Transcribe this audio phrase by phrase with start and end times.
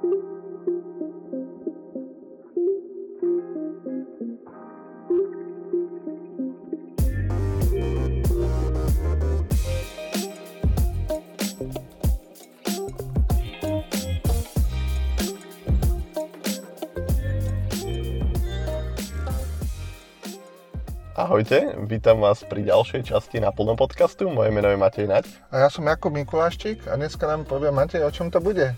[0.00, 0.16] Ahojte,
[21.84, 24.32] vítam vás pri ďalšej časti na plnom podcastu.
[24.32, 25.28] Moje meno je Matej Naď.
[25.52, 28.72] A ja som Jakub Mikuláščik a dneska nám povie Matej, o čom to bude.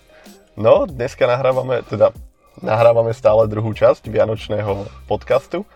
[0.63, 2.15] No, dneska nahrávame, teda
[2.63, 5.67] nahrávame stále druhú časť Vianočného podcastu.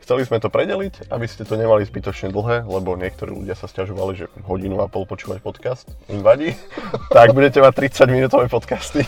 [0.00, 4.24] Chceli sme to predeliť, aby ste to nemali zbytočne dlhé, lebo niektorí ľudia sa stiažovali,
[4.24, 6.56] že hodinu a pol počúvať podcast im vadí.
[7.12, 9.04] tak budete mať 30 minútové podcasty.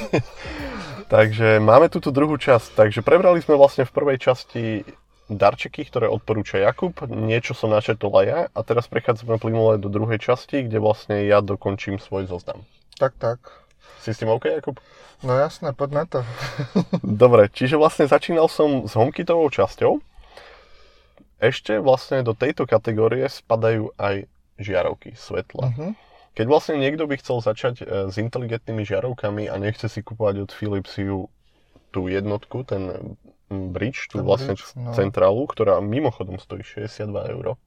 [1.17, 2.77] takže máme tu tú druhú časť.
[2.77, 4.85] Takže prebrali sme vlastne v prvej časti
[5.33, 10.21] darčeky, ktoré odporúča Jakub, niečo som načetol aj ja a teraz prechádzame plynule do druhej
[10.21, 12.69] časti, kde vlastne ja dokončím svoj zoznam.
[13.01, 13.66] Tak, tak.
[14.07, 14.79] Si s tým OK, Jakub?
[15.27, 16.19] No jasné, poď na to.
[17.03, 19.99] Dobre, čiže vlastne začínal som s homekitovou časťou.
[21.43, 24.31] Ešte vlastne do tejto kategórie spadajú aj
[24.63, 25.75] žiarovky, svetla.
[25.75, 25.91] Uh-huh.
[26.39, 30.51] Keď vlastne niekto by chcel začať e, s inteligentnými žiarovkami a nechce si kúpovať od
[30.55, 31.27] Philipsiu
[31.91, 33.11] tú jednotku, ten
[33.51, 34.95] bridge, tú vlastne bridge, no.
[34.95, 37.59] centrálu, ktorá mimochodom stojí 62 eur.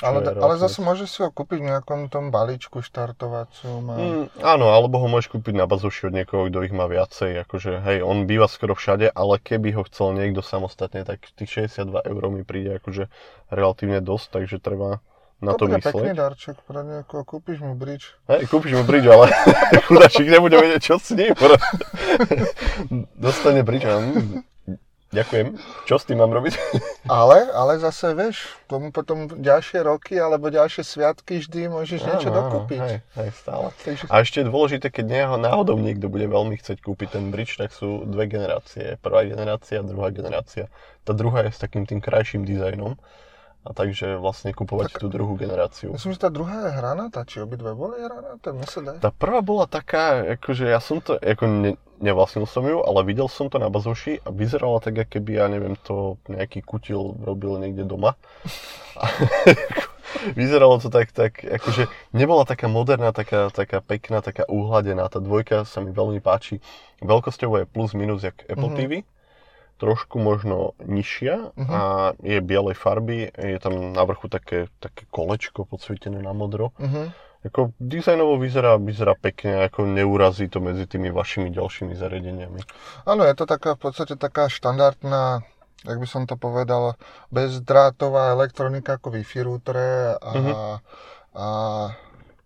[0.00, 3.80] Ale, ale zase môžeš si ho kúpiť v nejakom tom balíčku štartovacom.
[3.92, 3.94] A...
[4.00, 7.44] Mm, áno, alebo ho môžeš kúpiť na bazoši od niekoho, kto ich má viacej.
[7.44, 12.00] Akože, hej, on býva skoro všade, ale keby ho chcel niekto samostatne, tak tých 62
[12.00, 13.12] eur mi príde akože
[13.52, 15.04] relatívne dosť, takže treba
[15.40, 15.92] na to, to myslieť.
[15.96, 18.12] pekný darček pre niekoho, kúpiš mu bridge.
[18.28, 19.32] Hej, kúpiš mu bridge, ale
[19.88, 21.32] chudačík nebude vedieť, čo s ním.
[23.24, 24.59] Dostane bridge a mm,
[25.10, 25.58] Ďakujem.
[25.90, 26.54] Čo s tým mám robiť?
[27.10, 32.38] ale, ale zase, vieš, tomu potom ďalšie roky alebo ďalšie sviatky vždy môžeš niečo áno,
[32.38, 32.78] dokúpiť.
[32.78, 33.66] Áno, hej, hej, stále.
[34.06, 37.74] A ešte je dôležité, keď neho náhodou niekto bude veľmi chcieť kúpiť ten bridge, tak
[37.74, 39.02] sú dve generácie.
[39.02, 40.70] Prvá generácia, druhá generácia.
[41.02, 42.94] Tá druhá je s takým tým krajším dizajnom.
[43.60, 45.92] A takže vlastne kupovať tak, tú druhú generáciu.
[45.92, 48.00] Myslím, že tá druhá je hranatá, či obidve boli
[48.64, 48.92] sa dá.
[48.96, 53.28] Tá prvá bola taká, akože ja som to, ako ne, nevlastnil som ju, ale videl
[53.28, 57.84] som to na bazoši a vyzerala tak, keby, ja neviem, to nejaký kutil robil niekde
[57.84, 58.16] doma.
[60.40, 61.84] vyzeralo to tak, tak, akože
[62.16, 65.04] nebola taká moderná, taká, taká pekná, taká uhladená.
[65.12, 66.64] Tá dvojka sa mi veľmi páči.
[67.04, 69.04] Veľkosťou je plus minus jak Apple mm-hmm.
[69.04, 69.19] TV
[69.80, 71.72] trošku možno nižšia uh-huh.
[71.72, 71.80] a
[72.20, 76.76] je bielej farby, je tam na vrchu také, také kolečko podsvietené na modro.
[76.76, 77.08] Uh-huh.
[77.40, 82.60] Ako dizajnovo vyzerá, vyzerá pekne, ako neurazí to medzi tými vašimi ďalšími zariadeniami.
[83.08, 85.40] Áno, je to taká v podstate taká štandardná,
[85.88, 87.00] jak by som to povedal,
[87.32, 90.76] bezdrátová elektronika ako Wi-Fi routere a, uh-huh.
[91.32, 91.46] a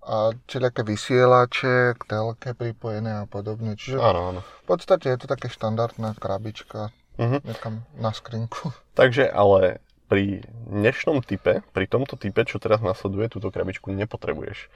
[0.05, 3.73] a všelijaké vysielače k telke pripojené a podobne.
[3.73, 4.41] Čiže áno, áno.
[4.45, 7.41] v podstate je to také štandardná krabička uh-huh.
[7.45, 8.73] niekam na skrinku.
[8.99, 14.69] Takže ale pri dnešnom type, pri tomto type, čo teraz nasleduje, túto krabičku nepotrebuješ.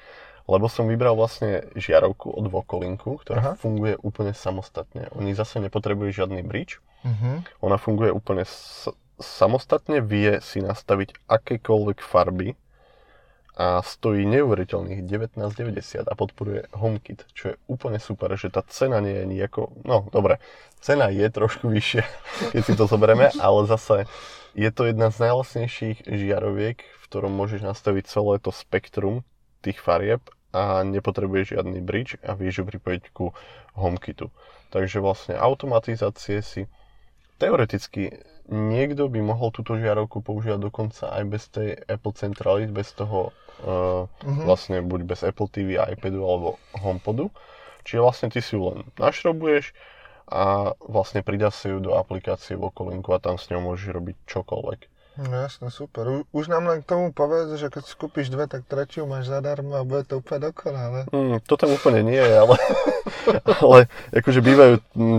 [0.48, 3.52] Lebo som vybral vlastne žiarovku od Vokolinku, ktorá Aha.
[3.60, 5.12] funguje úplne samostatne.
[5.12, 6.80] Oni zase nepotrebujú žiadny bridge.
[7.04, 7.44] Uh-huh.
[7.60, 8.88] Ona funguje úplne s-
[9.20, 12.56] samostatne, vie si nastaviť akékoľvek farby,
[13.58, 19.18] a stojí neuveriteľných 19,90 a podporuje HomeKit, čo je úplne super, že tá cena nie
[19.18, 20.38] je nejako, no dobre,
[20.78, 22.06] cena je trošku vyššia,
[22.54, 24.06] keď si to zoberieme, ale zase
[24.54, 29.26] je to jedna z najlasnejších žiaroviek, v ktorom môžeš nastaviť celé to spektrum
[29.58, 30.22] tých farieb
[30.54, 33.34] a nepotrebuješ žiadny bridge a vieš ju pripojiť ku
[33.74, 34.30] HomeKitu.
[34.70, 36.70] Takže vlastne automatizácie si
[37.42, 43.36] teoreticky niekto by mohol túto žiarovku používať dokonca aj bez tej Apple centrály, bez toho
[43.64, 44.44] uh, uh-huh.
[44.44, 46.48] vlastne buď bez Apple TV, iPadu alebo
[46.78, 47.30] HomePodu.
[47.88, 49.72] Čiže vlastne ty si ju len našrobuješ
[50.28, 54.16] a vlastne pridá si ju do aplikácie v okolinku a tam s ňou môžeš robiť
[54.28, 54.80] čokoľvek.
[55.18, 56.06] No jasne, super.
[56.06, 59.26] U, už nám len k tomu povedz, že keď si kúpiš dve, tak tretiu máš
[59.26, 61.10] zadarmo a bude to úplne dokonalé.
[61.10, 62.54] Mm, to tam úplne nie je, ale,
[63.66, 63.78] ale
[64.14, 64.74] akože bývajú,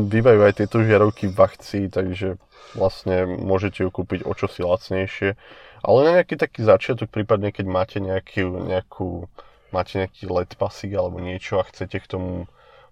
[0.08, 2.40] bývajú aj tieto žiarovky v akcii, takže
[2.80, 5.36] vlastne môžete ju kúpiť o čosi lacnejšie.
[5.80, 9.32] Ale na nejaký taký začiatok, prípadne keď máte nejaký, nejakú,
[9.72, 12.48] máte nejaký LED pasík alebo niečo a chcete k tomu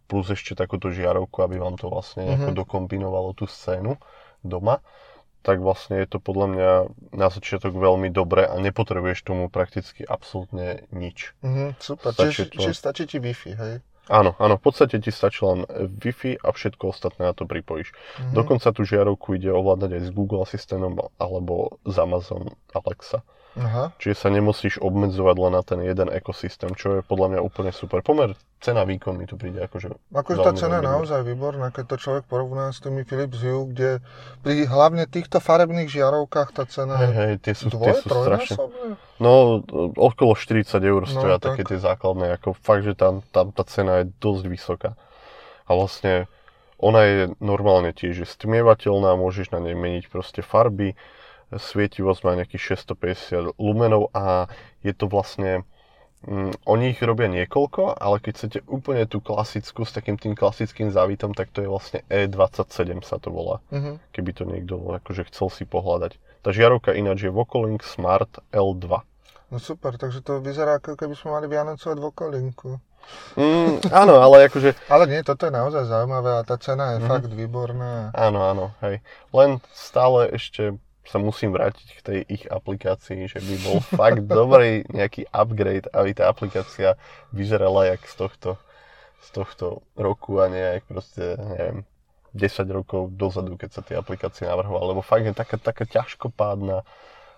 [0.08, 2.62] plus ešte takúto žiarovku, aby vám to vlastne nejako mm-hmm.
[2.64, 4.00] dokombinovalo tú scénu
[4.40, 4.80] doma,
[5.44, 6.72] tak vlastne je to podľa mňa
[7.12, 11.36] na začiatok veľmi dobre a nepotrebuješ tomu prakticky absolútne nič.
[11.44, 12.58] Mm-hmm, super, stačí čiže, to...
[12.64, 13.76] čiže stačí ti Wi-Fi, hej?
[14.08, 15.68] Áno, áno, v podstate ti stačí len
[16.00, 17.92] Wi-Fi a všetko ostatné na to pripojíš.
[17.92, 18.34] Mm-hmm.
[18.36, 23.24] Dokonca tú žiarovku ide ovládať aj s Google Assistantom alebo z Amazon Alexa.
[23.58, 23.90] Aha.
[23.98, 28.06] Čiže sa nemusíš obmedzovať len na ten jeden ekosystém, čo je podľa mňa úplne super.
[28.06, 31.96] Pomer cena výkon mi tu príde akože Akože tá cena je naozaj výborná, keď to
[31.98, 33.90] človek porovná s tými Philips Hue, kde
[34.46, 38.58] pri hlavne týchto farebných žiarovkách tá cena Hej, hej, tie sú, tie dvoj, sú strašne.
[39.18, 39.62] No,
[39.98, 41.58] okolo 40 eur No, stoja tak.
[41.58, 44.92] také tie základné, ako fakt, že tam, tam tá cena je dosť vysoká.
[45.66, 46.30] A vlastne
[46.78, 50.94] ona je normálne tiež stmievateľná, môžeš na nej meniť proste farby,
[51.50, 54.52] svietivosť má nejakých 650 lumenov a
[54.82, 55.64] je to vlastne,
[56.24, 60.90] mm, oni ich robia niekoľko, ale keď chcete úplne tú klasickú s takým tým klasickým
[60.90, 62.68] závitom, tak to je vlastne E27
[63.02, 64.00] sa to volá, Mhm.
[64.12, 66.16] keby to niekto akože chcel si pohľadať.
[66.42, 69.04] Tá žiarovka ináč je Vocolink Smart L2.
[69.48, 72.84] No super, takže to vyzerá ako keby sme mali Vianocové dvokolinku.
[73.40, 77.08] Mm, áno, ale akože, Ale nie, toto je naozaj zaujímavé a tá cena je Mhm.
[77.08, 78.12] fakt výborná.
[78.12, 79.00] áno, áno, hej.
[79.32, 80.76] Len stále ešte
[81.08, 86.12] sa musím vrátiť k tej ich aplikácii, že by bol fakt dobrý nejaký upgrade, aby
[86.12, 87.00] tá aplikácia
[87.32, 88.52] vyzerala jak z tohto,
[89.24, 89.66] z tohto
[89.96, 91.78] roku a nie jak proste, neviem,
[92.36, 96.86] 10 rokov dozadu, keď sa tie aplikácie navrhovali, lebo fakt je taká, taká ťažkopádna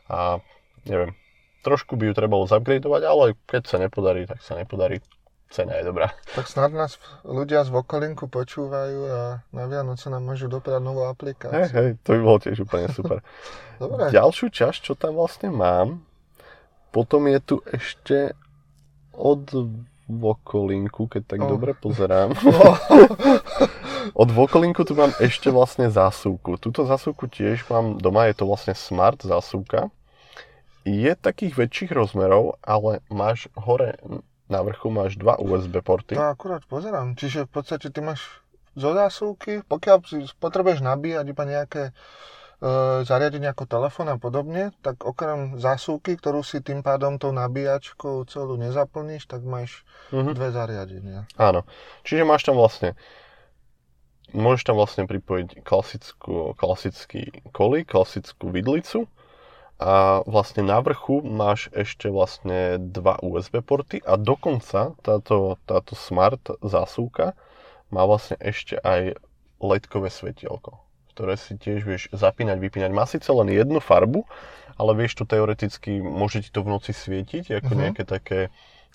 [0.10, 0.42] a
[0.84, 1.16] neviem,
[1.62, 5.00] trošku by ju trebalo zupgradeovať, ale keď sa nepodarí, tak sa nepodarí.
[5.50, 6.14] Cena je dobrá.
[6.32, 11.10] Tak snad nás ľudia z Vokolinku počúvajú a na Vianoce nám môžu doprať novú Hej,
[11.10, 11.74] aplikáciu.
[11.74, 13.18] hej, to by bolo tiež úplne super.
[13.82, 14.14] Dobre.
[14.14, 16.06] Ďalšiu časť, čo tam vlastne mám,
[16.92, 18.38] potom je tu ešte
[19.12, 19.50] od
[20.06, 21.50] Vokolinku, keď tak Oh.
[21.50, 22.34] dobre pozerám.
[24.22, 26.58] od Vokolinku tu mám ešte vlastne zásuvku.
[26.58, 29.90] Túto zásuvku tiež mám doma, je to vlastne smart zásuvka.
[30.82, 33.98] Je takých väčších rozmerov, ale máš hore
[34.50, 36.14] na vrchu máš dva USB porty.
[36.14, 37.14] To akurát pozerám.
[37.14, 38.42] Čiže v podstate ty máš
[38.74, 41.92] zo zásuvky, pokiaľ si potrebuješ nabíjať iba nejaké e,
[43.02, 48.56] zariadenie ako telefón a podobne, tak okrem zásuvky, ktorú si tým pádom tou nabíjačkou celú
[48.56, 50.34] nezaplníš, tak máš Mhm.
[50.34, 51.20] dve zariadenia.
[51.36, 51.62] Áno.
[52.02, 52.98] Čiže máš tam vlastne
[54.30, 59.10] môžeš tam vlastne pripojiť klasickú, klasický kolík, klasickú vidlicu
[59.80, 66.44] a vlastne na vrchu máš ešte vlastne dva USB porty a dokonca táto, táto smart
[66.60, 67.32] zásuvka
[67.88, 69.16] má vlastne ešte aj
[69.64, 70.84] ledkové svetielko,
[71.16, 72.92] ktoré si tiež vieš zapínať, vypínať.
[72.92, 74.28] Má síce len jednu farbu,
[74.76, 77.80] ale vieš to teoreticky, môže ti to v noci svietiť ako Mhm.
[77.80, 78.40] nejaké také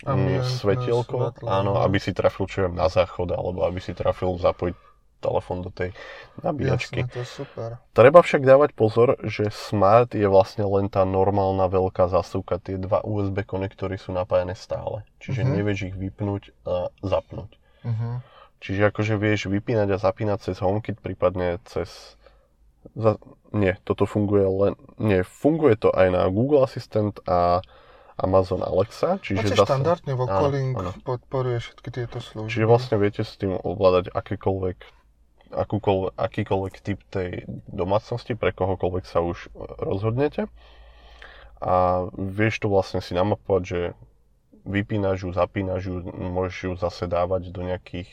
[0.04, 1.80] Ambientné svetielko, svetlo, áno, no.
[1.80, 4.76] aby si trafil čo viem, na záchod, alebo aby si trafil zapojiť
[5.24, 5.96] telefón do tej
[6.38, 7.00] nabíjačky.
[7.00, 7.68] Jasné, to je super.
[7.90, 12.60] Treba však dávať pozor, že Smart je vlastne len tá normálna veľká zásuvka.
[12.60, 15.08] Tie dva USB konektory sú napájane stále.
[15.18, 15.50] Čiže Mhm.
[15.50, 17.56] nevieš ich vypnúť a zapnúť.
[17.84, 18.20] Uh-huh.
[18.60, 22.16] Čiže akože vieš vypínať a zapínať cez HomeKit, prípadne cez...
[22.92, 23.16] Za...
[23.52, 24.72] Nie, toto funguje len...
[24.96, 27.60] Nie, funguje to aj na Google Assistant a
[28.14, 29.18] Amazon Alexa.
[29.20, 30.96] Čiže zase- štandardne Vokolink áno.
[31.02, 32.48] podporuje všetky tieto služby.
[32.48, 34.76] Čiže vlastne viete s tým ovládať akékoľvek,
[35.52, 39.50] akýkoľvek typ tej domácnosti, pre kohokoľvek sa už
[39.82, 40.48] rozhodnete.
[41.60, 43.80] A vieš to vlastne si namapovať, že
[44.64, 48.08] vypínaš ju, zapínaš ju, môžeš ju zase dávať do nejakých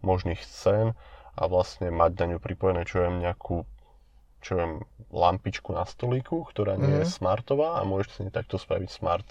[0.00, 0.96] možných scén
[1.36, 3.64] a vlastne mať na ňu pripojené, čo viem, nejakú
[4.40, 4.72] čo viem,
[5.12, 7.12] lampičku na stolíku, ktorá nie je Mhm.
[7.12, 9.28] smartová a môžeš si takto spraviť smart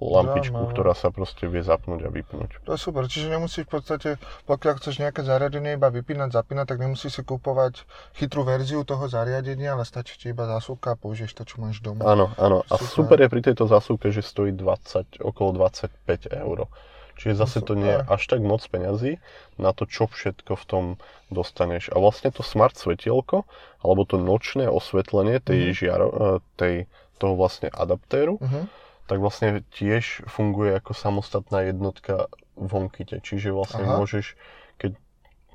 [0.00, 0.72] lampičku, Zaujímavé.
[0.72, 2.62] ktorá sa proste vie zapnúť a vypnúť.
[2.62, 4.08] To je super, čiže nemusíš v podstate,
[4.44, 7.82] pokiaľ chceš nejaké zariadenie iba vypínať, zapínať, tak nemusíš si kupovať
[8.14, 12.02] chytrú verziu toho zariadenia, ale stačí ti iba zásuvka a použiješ to, čo máš doma.
[12.04, 12.62] Áno, áno.
[12.64, 13.18] A Super.
[13.18, 15.90] je pri tejto zásuvke, že stojí 20, okolo 25
[16.28, 16.70] eur.
[17.14, 19.18] Čiže zase to nie je až tak moc peňazí
[19.58, 20.84] na to, čo všetko v tom
[21.28, 21.90] dostaneš.
[21.90, 23.42] A vlastne to smart svetielko,
[23.78, 25.74] alebo to nočné osvetlenie tej Mhm.
[25.74, 26.16] žiaro, e,
[26.54, 26.74] tej,
[27.18, 28.70] toho vlastne adaptéru, Uh-huh.
[29.08, 33.24] Tak vlastne tiež funguje ako samostatná jednotka v HomeKite.
[33.24, 33.96] Čiže vlastne Aha.
[33.96, 34.36] môžeš,
[34.76, 34.92] keď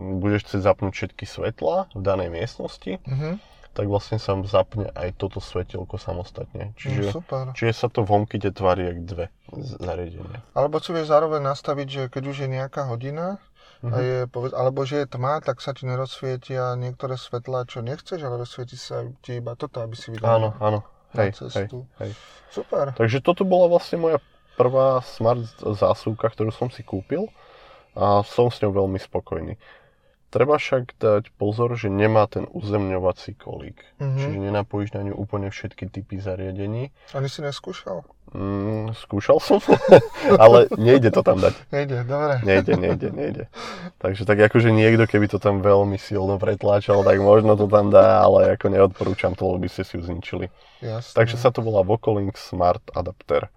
[0.01, 3.37] budeš chcieť zapnúť všetky svetlá v danej miestnosti, Uh-huh.
[3.73, 6.73] tak vlastne sa zapne aj toto svetielko samostatne.
[6.77, 7.45] Čiže, No, super.
[7.53, 10.41] čiže sa to v HomeKite tvári jak dve zariadenia.
[10.53, 13.37] Alebo si vieš zároveň nastaviť, že keď už je nejaká hodina,
[13.83, 13.91] Mhm.
[13.91, 18.15] a je, povedz, alebo že je tma, tak sa ti nerozsvietia niektoré svetlá, čo nechceš,
[18.23, 20.87] ale rozsvieti sa ti iba toto, aby si videl Áno, áno.
[21.13, 21.77] Na Hej, hej, cestu.
[22.01, 22.11] hej.
[22.53, 22.93] Super.
[22.93, 24.17] Takže toto bola vlastne moja
[24.53, 27.29] prvá smart zásuvka, ktorú som si kúpil
[27.97, 29.57] a som s ňou veľmi spokojný.
[30.33, 33.85] Treba však dať pozor, že nemá ten uzemňovací kolík.
[34.01, 34.17] Mhm.
[34.17, 36.89] Čiže nenapojíš na ňu úplne všetky typy zariadení.
[37.13, 38.01] Ani si neskúšal?
[38.33, 39.61] Mm, skúšal som,
[40.43, 41.53] ale nejde to tam dať.
[41.69, 42.41] Nejde, dobre.
[42.41, 43.43] Nejde, nejde, nejde.
[44.01, 48.25] Takže tak akože niekto, keby to tam veľmi silno pretláčal, tak možno to tam dá,
[48.25, 50.49] ale ako neodporúčam to, lebo by ste si ju zničili.
[50.81, 51.13] Jasne.
[51.13, 53.53] Takže sa to volá Vocalink Smart Adapter.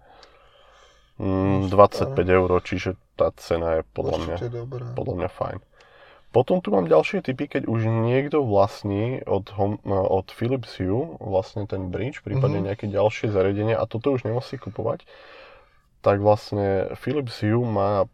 [1.16, 4.36] Mm, 25 eur, čiže tá cena je podľa mňa,
[4.92, 5.58] podľa mňa fajn.
[6.36, 11.64] Potom tu mám ďalšie typy, keď už niekto vlastní od, home, od Philips Hue vlastne
[11.64, 12.66] ten bridge, prípadne Mhm.
[12.68, 15.08] nejaké ďalšie zariadenie a toto už nemusí kupovať,
[16.04, 18.04] tak vlastne Philips Hue má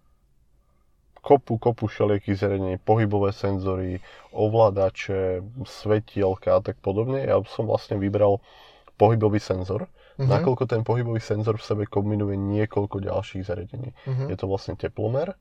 [1.18, 3.98] kopu, kopu všelijakých zariadení, pohybové senzory,
[4.30, 7.26] ovládače, svetielka a tak podobne.
[7.26, 8.38] Ja som vlastne vybral
[9.02, 9.90] pohybový senzor,
[10.22, 10.30] Mhm.
[10.30, 13.90] nakoľko ten pohybový senzor v sebe kombinuje niekoľko ďalších zariadení.
[14.06, 14.30] Mhm.
[14.30, 15.34] Je to vlastne teplomer,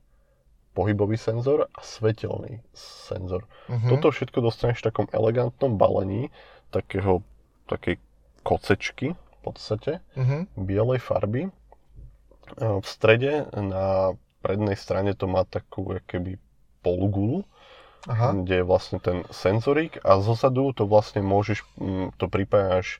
[0.72, 3.44] pohybový senzor a svetelný senzor.
[3.68, 3.88] Mhm.
[3.88, 6.32] Toto všetko dostaneš v takom elegantnom balení,
[6.72, 7.20] takého,
[7.68, 8.00] takej
[8.42, 10.48] kocečky v podstate, Mhm.
[10.56, 11.42] bielej farby.
[11.46, 11.50] E,
[12.80, 16.40] V strede na prednej strane to má takú keby
[16.82, 17.44] polugulu,
[18.10, 18.34] Aha.
[18.34, 21.62] kde je vlastne ten senzorík a zozadu to vlastne môžeš,
[22.18, 22.98] to pripájaš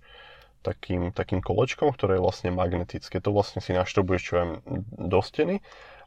[0.63, 3.19] takým, takým kolečkom, ktoré je vlastne magnetické.
[3.19, 4.51] To vlastne si naštrbuješ čo viem,
[4.95, 5.59] do steny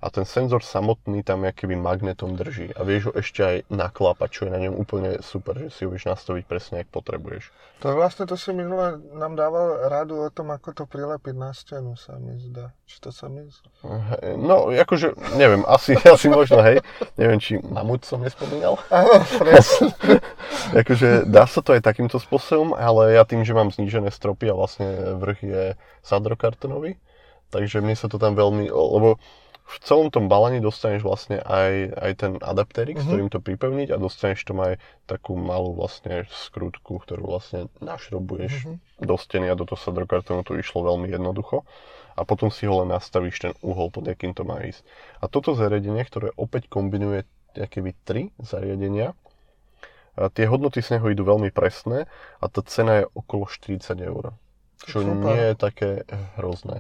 [0.06, 4.42] a ten senzor samotný tam keby magnetom drží a vieš ho ešte aj naklápať, čo
[4.46, 7.50] je na ňom úplne super, že si ho vieš nastaviť presne, ak potrebuješ.
[7.82, 11.98] To vlastne to si minule nám dával rádu o tom, ako to prilepiť na stenu,
[11.98, 12.70] sa mi zdá.
[12.86, 13.70] Či to sa mi zdá?
[14.38, 16.86] No, akože, neviem, asi, asi možno, hej.
[17.18, 18.78] Neviem, či mamut som nespomínal.
[18.94, 19.26] Áno,
[20.86, 24.56] akože dá sa to aj takýmto spôsobom, ale ja tým, že mám znížené stropy a
[24.56, 25.64] vlastne vrch je
[26.06, 27.02] sadrokartonový,
[27.50, 29.18] takže mne sa to tam veľmi, lebo
[29.66, 33.10] v celom tom balení dostaneš vlastne aj, aj ten adaptérik, s Mhm.
[33.10, 38.74] ktorým to pripevniť a dostaneš tam aj takú malú vlastne skrutku, ktorú vlastne našrobuješ Mhm.
[39.04, 41.66] do steny a do toho sadrokartónu to išlo veľmi jednoducho.
[42.16, 44.86] A potom si ho len nastavíš ten uhol, pod akým to má ísť.
[45.20, 47.26] A toto zariadenie, ktoré opäť kombinuje
[47.58, 49.12] keby tri zariadenia,
[50.16, 52.08] a tie hodnoty z neho idú veľmi presné
[52.40, 54.32] a tá cena je okolo 40 eur.
[54.88, 55.12] Čo Super.
[55.12, 55.90] nie je také
[56.40, 56.80] hrozné.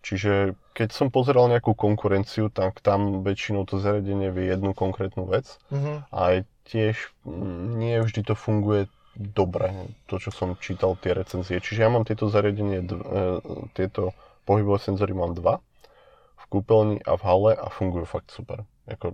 [0.00, 5.60] Čiže keď som pozeral nejakú konkurenciu, tak tam väčšinou to zariadenie vie jednu konkrétnu vec
[5.68, 6.08] Mhm.
[6.08, 11.60] a tiež mm, nie vždy to funguje dobre, to čo som čítal tie recenzie.
[11.60, 12.86] Čiže ja mám tieto zariadenie, e,
[13.74, 14.14] tieto
[14.46, 15.60] pohybové senzory mám dva
[16.38, 18.64] v kúpeľni a v hale a fungujú fakt super.
[18.88, 19.12] Ako,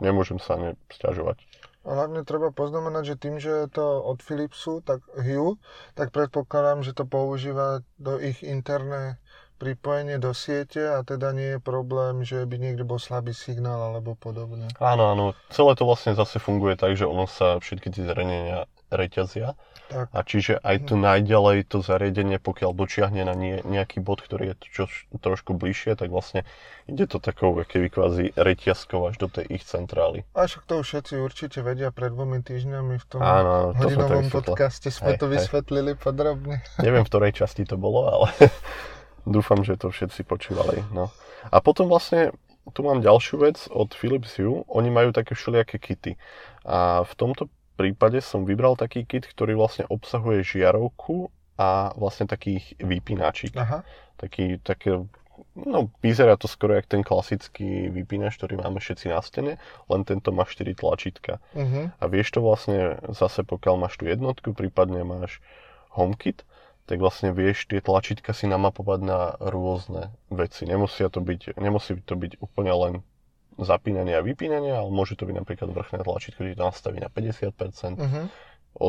[0.00, 1.38] nemôžem sa ne sťažovať.
[1.86, 5.54] A hlavne treba poznamenať, že tým, že je to od Philipsu, tak Hue,
[5.94, 9.22] tak predpokladám, že to používa do ich interné
[9.56, 14.12] pripojenie do siete a teda nie je problém, že by niekde bol slabý signál alebo
[14.14, 14.68] podobne.
[14.78, 19.58] Áno, áno, celé to vlastne zase funguje tak, že ono sa všetky tie zariadenia reťazia
[19.90, 20.14] Tak.
[20.14, 24.54] a čiže aj tu najďalej to zariadenie, pokiaľ dočiahne na nie, nejaký bod, ktorý je
[24.70, 24.84] čo,
[25.18, 26.46] trošku bližšie, tak vlastne
[26.86, 30.22] ide to takou keby kvázi reťazkou až do tej ich centrály.
[30.38, 34.06] A však to už všetci určite vedia pred dvomi týždňami v tom Áno, to sme
[34.06, 34.38] to hodinovom vysvetlili.
[34.54, 35.34] podcaste sme Hej, to hej.
[35.34, 36.54] vysvetlili podrobne.
[36.78, 38.26] Neviem, v ktorej časti to bolo, ale
[39.26, 40.86] dúfam, že to všetci počúvali.
[40.94, 41.10] No.
[41.50, 42.32] A potom vlastne
[42.74, 44.62] tu mám ďalšiu vec od Philips Hue.
[44.70, 46.12] Oni majú také všelijaké kity.
[46.66, 51.30] A v tomto prípade som vybral taký kit, ktorý vlastne obsahuje žiarovku
[51.60, 53.54] a vlastne takých vypínačík.
[53.54, 53.84] Aha,
[54.16, 54.96] Taký, také,
[55.54, 59.60] no vyzerá to skoro jak ten klasický vypínač, ktorý máme všetci na stene,
[59.92, 61.36] len tento má 4 tlačítka.
[61.52, 61.92] uh-huh.
[62.00, 65.44] A vieš to vlastne zase, pokiaľ máš tú jednotku, prípadne máš
[65.92, 66.48] HomeKit,
[66.86, 70.64] tak vlastne vieš tie tlačítka si namapovať na rôzne veci.
[70.64, 72.94] Nemusia to byť, nemusí to byť úplne len
[73.58, 77.98] zapínanie a vypínanie, ale môže to byť napríklad vrchné tlačítko, kde to nastaví na 50%,
[77.98, 78.26] Uh-huh.
[78.76, 78.88] o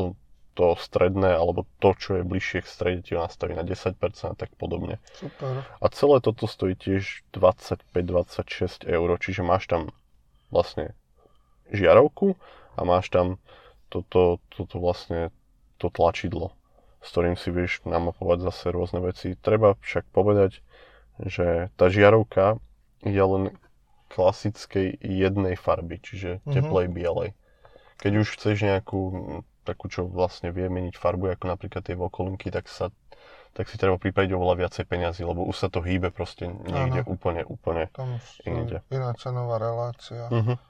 [0.58, 3.94] to stredné alebo to, čo je bližšie k strede, ti ho nastaví na 10%
[4.26, 4.98] a tak podobne.
[5.14, 5.62] Super.
[5.62, 9.94] A celé toto stojí tiež 25-26 eur, čiže máš tam
[10.50, 10.98] vlastne
[11.70, 12.34] žiarovku
[12.74, 13.38] a máš tam
[13.94, 15.30] toto, toto vlastne
[15.78, 16.58] to tlačidlo,
[17.02, 19.38] s ktorým si vieš namapovať zase rôzne veci.
[19.38, 20.60] Treba však povedať,
[21.20, 22.58] že tá žiarovka
[23.02, 23.44] je len
[24.08, 26.54] klasickej jednej farby, čiže Mhm.
[26.54, 27.30] teplej bielej.
[27.98, 29.00] Keď už chceš nejakú
[29.64, 32.90] takú, čo vlastne vie meniť farbu, ako napríklad tie vokolinky, tak sa
[33.52, 37.10] tak si treba pripraviť oveľa viacej peňazí, lebo už sa to hýbe proste niekde Áno.
[37.10, 37.90] úplne, úplne.
[37.90, 38.86] Tam Inde.
[38.94, 40.30] iná cenová relácia.
[40.30, 40.62] Mhm.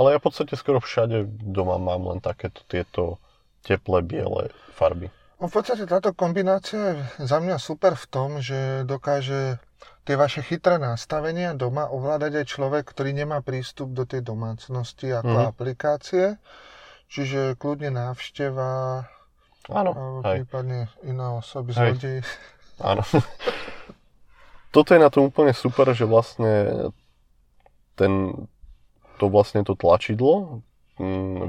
[0.00, 3.20] Ale ja v podstate skoro všade doma mám len takéto tieto
[3.60, 5.12] teplé biele farby.
[5.44, 8.56] No v podstate táto kombinácia je za mňa super v tom, že
[8.88, 9.60] dokáže
[10.02, 15.36] tie vaše chytré nastavenia doma ovládať aj človek, ktorý nemá prístup do tej domácnosti ako
[15.36, 15.44] Mhm.
[15.44, 16.24] aplikácie.
[17.12, 19.04] Čiže kľudne návšteva,
[19.68, 19.92] Áno,
[20.24, 22.24] hej, prípadne iná osoby, zlodej.
[22.80, 23.04] áno.
[24.72, 26.88] toto je na tom úplne super, že vlastne
[27.92, 28.32] ten,
[29.20, 30.64] to vlastne to tlačidlo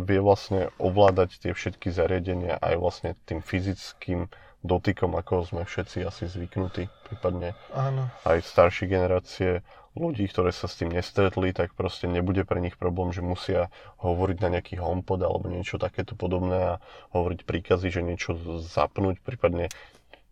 [0.06, 4.26] vie vlastne ovládať tie všetky zariadenia aj vlastne tým fyzickým
[4.66, 8.10] dotykom, ako sme všetci asi zvyknutí, prípadne Áno.
[8.26, 9.62] aj staršie generácie
[9.96, 13.72] ľudí, ktoré sa s tým nestretli, tak proste nebude pre nich problém, že musia
[14.04, 16.82] hovoriť na nejaký homepod alebo niečo takéto podobné a
[17.16, 19.72] hovoriť príkazy, že niečo zapnúť, prípadne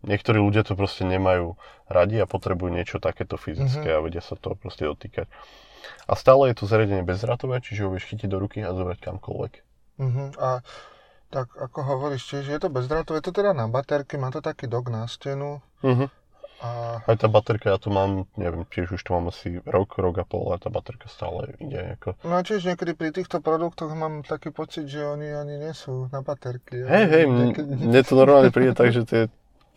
[0.04, 1.56] niektorí ľudia to proste nemajú
[1.88, 4.02] radi a potrebujú niečo takéto fyzické mm-hmm.
[4.02, 5.30] a vedia sa toho proste dotýkať.
[6.04, 9.52] A stále je to zariadenie bezdrátové, čiže ho vieš chytiť do ruky a zobrať kamkoľvek.
[10.00, 10.28] Uh-huh.
[10.40, 10.48] A
[11.30, 14.70] tak ako hovoríš tiež, je to bezdrátové, je to teda na baterky, má to taký
[14.70, 15.58] dok na stenu.
[15.82, 16.06] Uh-huh.
[16.62, 20.22] A Aj tá baterka, ja tu mám, neviem, tiež už to mám asi rok, rok
[20.22, 22.14] a pol a tá baterka stále ide ako...
[22.24, 26.08] no a tiež niekedy pri týchto produktoch mám taký pocit, že oni ani nie sú
[26.14, 26.86] na baterky.
[26.86, 29.22] Hej, hej, Niekedy- mne to normálne príde tak, že tie,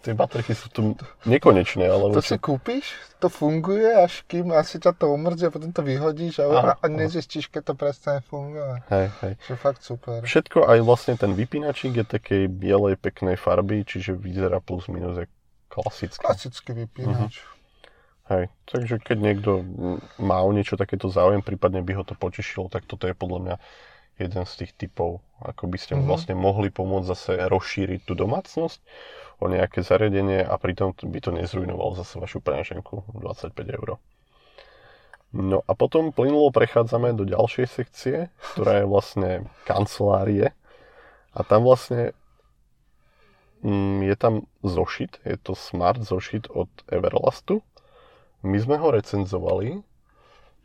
[0.01, 0.81] tie baterky sú tu
[1.25, 5.73] nekonečné, ale To si kúpiš, to funguje, až kým asi ťa to umrdí a potom
[5.73, 8.79] to vyhodíš a, a, a nezistíš, keď to prestane fungovať.
[8.87, 9.33] Hej, hej.
[9.43, 10.17] Čo je fakt super.
[10.23, 15.31] Všetko, aj vlastne ten vypínačík je takej bielej, peknej farby, čiže vyzerá plus minus jak
[15.67, 16.23] klasický.
[16.23, 17.41] Klasický vypínač.
[18.27, 19.63] Hej, takže keď niekto
[20.19, 23.55] má o niečo takéto záujem, prípadne by ho to potešilo, tak toto je podľa mňa
[24.17, 26.09] jeden z tých typov, ako by ste mu Mhm.
[26.09, 28.81] vlastne mohli pomôcť zase rozšíriť tú domácnosť
[29.37, 34.01] o nejaké zariadenie a pritom by to nezrujnovalo zase vašu peňaženku 25 eur.
[35.35, 38.17] No a potom plynulo prechádzame do ďalšej sekcie,
[38.55, 39.29] ktorá je vlastne
[39.67, 40.55] kancelárie
[41.35, 42.17] a tam vlastne
[43.61, 44.33] mm, je tam
[44.65, 47.61] zošit, je to smart zošit od Everlastu.
[48.41, 49.83] My sme ho recenzovali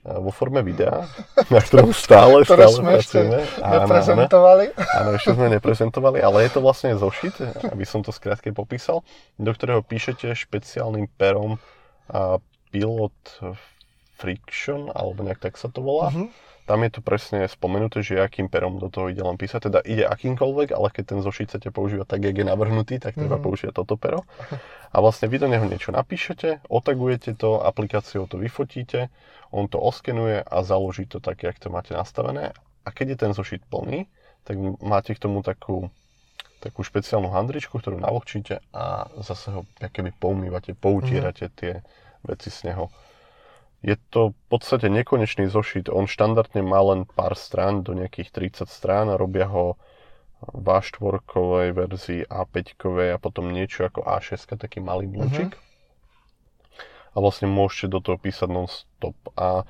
[0.02, 1.06] vo forme videa,
[1.47, 3.38] na ktorom stále, stále sme pracujeme.
[3.59, 3.75] Áno, áno.
[3.87, 4.64] neprezentovali.
[4.75, 7.38] Áno, ešte sme neprezentovali, ale je to vlastne zošit,
[7.71, 9.06] aby som to skrátke popísal,
[9.38, 11.62] do ktorého píšete špeciálnym perom
[12.11, 12.42] a
[12.75, 13.14] Pilot
[14.18, 16.11] Friction, alebo nejak tak sa to volá.
[16.11, 16.30] Mhm.
[16.62, 19.66] Tam je to presne spomenuté, že akým perom do toho ide len písať.
[19.66, 23.35] Teda ide akýmkoľvek, ale keď ten zošit chcete používať tak, jak je navrhnutý, tak treba
[23.35, 23.42] Mhm.
[23.42, 24.23] používať toto pero.
[24.94, 29.11] A vlastne vy do neho niečo napíšete, otagujete to, aplikáciou to vyfotíte,
[29.52, 32.56] on to oskenuje a založí to tak, jak to máte nastavené.
[32.82, 34.09] A keď je ten zošit plný,
[34.42, 35.92] tak máte k tomu takú,
[36.59, 41.84] takú špeciálnu handričku, ktorú navlhčíte a zase ho keby poumývate, poutírate tie
[42.26, 42.91] veci z neho.
[43.82, 45.91] Je to v podstate nekonečný zošit.
[45.91, 48.30] On štandardne má len pár strán, do nejakých
[48.62, 49.75] 30 strán a robia ho
[50.43, 51.23] v A4
[51.71, 52.82] verzii, A5
[53.15, 55.54] a potom niečo ako A6, taký malý blúčik.
[57.13, 59.17] A vlastne môžete do toho písať non-stop.
[59.37, 59.69] A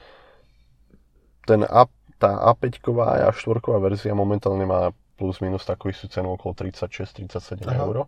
[1.46, 1.90] ten A,
[2.22, 7.82] tá A5 a A4 verzia momentálne má plus minus takú istú cenu okolo 36-37 Aha.
[7.86, 8.06] eur.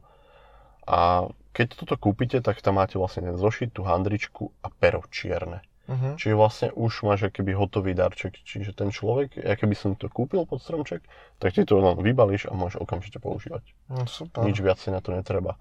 [0.85, 5.63] A keď toto kúpite, tak tam máte vlastne ten zošit, tú handričku a pero čierne.
[5.85, 6.17] Mhm.
[6.17, 8.41] Čiže vlastne už máš keby hotový darček.
[8.41, 11.05] Čiže ten človek, ja keby som to kúpil pod stromček,
[11.37, 13.69] tak ty to len vybalíš a môžeš okamžite používať.
[13.93, 14.49] No, super.
[14.49, 15.61] Nič viac na to netreba.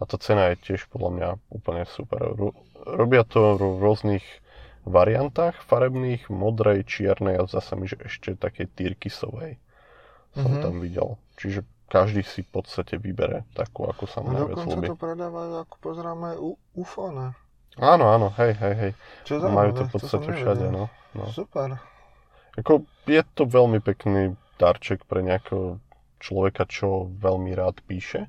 [0.00, 2.20] A tá cena je tiež podľa mňa úplne super.
[2.32, 4.24] Ro- Robia to v rôznych
[4.88, 9.60] variantách farebných, modrej, čiernej a zase mi, že ešte takej tyrkysovej
[10.32, 10.62] som Mhm.
[10.64, 11.08] tam videl.
[11.36, 11.60] Čiže
[11.90, 14.86] každý si v podstate vybere takú, ako sa mu najviac ľúbi.
[14.88, 17.34] to predávajú, ako pozeráme, u, ufone.
[17.78, 18.92] Áno, áno, hej, hej, hej.
[19.26, 20.84] Čo Majú to v zaujímavé, podstate som všade, no.
[21.14, 21.24] no.
[21.30, 21.68] Super.
[22.58, 22.72] Ako,
[23.06, 25.78] je to veľmi pekný darček pre nejakého
[26.18, 28.26] človeka, čo veľmi rád píše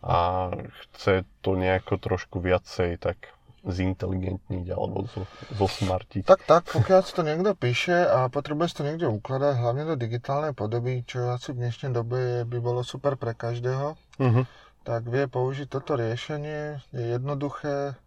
[0.00, 0.48] a
[0.88, 3.16] chce to nejako trošku viacej tak
[3.60, 6.24] zinteligentniť alebo zo, zosmartiť.
[6.24, 10.00] Tak, tak, pokiaľ si to niekto píše a potrebuje si to niekde ukladať, hlavne do
[10.00, 14.48] digitálnej podoby, čo asi v dnešnej dobe by bolo super pre každého, Mhm.
[14.88, 18.00] tak vie použiť toto riešenie, je jednoduché,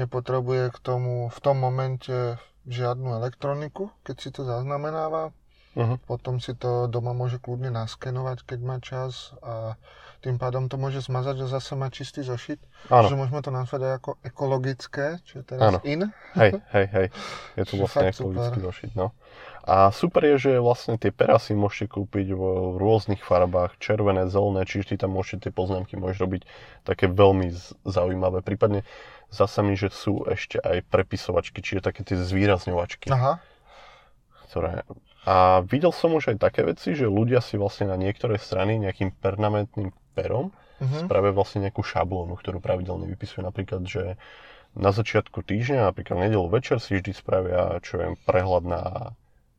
[0.00, 5.36] nepotrebuje k tomu v tom momente žiadnu elektroniku, keď si to zaznamenáva.
[5.76, 6.08] Mhm.
[6.08, 9.76] Potom si to doma môže kľudne naskenovať, keď má čas a
[10.22, 12.60] tým pádom to môže zmazať a zase má čistý zošit.
[12.88, 15.78] Áno, Že môžeme to nazvať aj ako ekologické, čo je teraz Áno.
[15.84, 16.08] in.
[16.38, 17.06] hej, hej, hej.
[17.56, 18.66] Je to Čiže vlastne ekologický super.
[18.72, 19.06] zošit, no.
[19.66, 22.42] A super je, že vlastne tie pera si môžete kúpiť v
[22.78, 26.42] rôznych farbách, červené, zelené, čiže ty tam môžete tie poznámky môžeš robiť
[26.86, 27.50] také veľmi
[27.82, 28.46] zaujímavé.
[28.46, 28.86] Prípadne
[29.26, 33.10] zasa mi, že sú ešte aj prepisovačky, čiže také tie zvýrazňovačky.
[33.10, 33.42] Aha,
[34.56, 34.88] ktoré...
[35.26, 39.10] A videl som už aj také veci, že ľudia si vlastne na niektoré strany nejakým
[39.20, 41.04] permanentným perom mhm.
[41.04, 43.44] spravia vlastne nejakú šablónu, ktorú pravidelne vypisujú.
[43.44, 44.16] Napríklad, že
[44.72, 48.82] na začiatku týždňa, napríklad v nedelu večer si vždy spravia, čo viem, prehľad na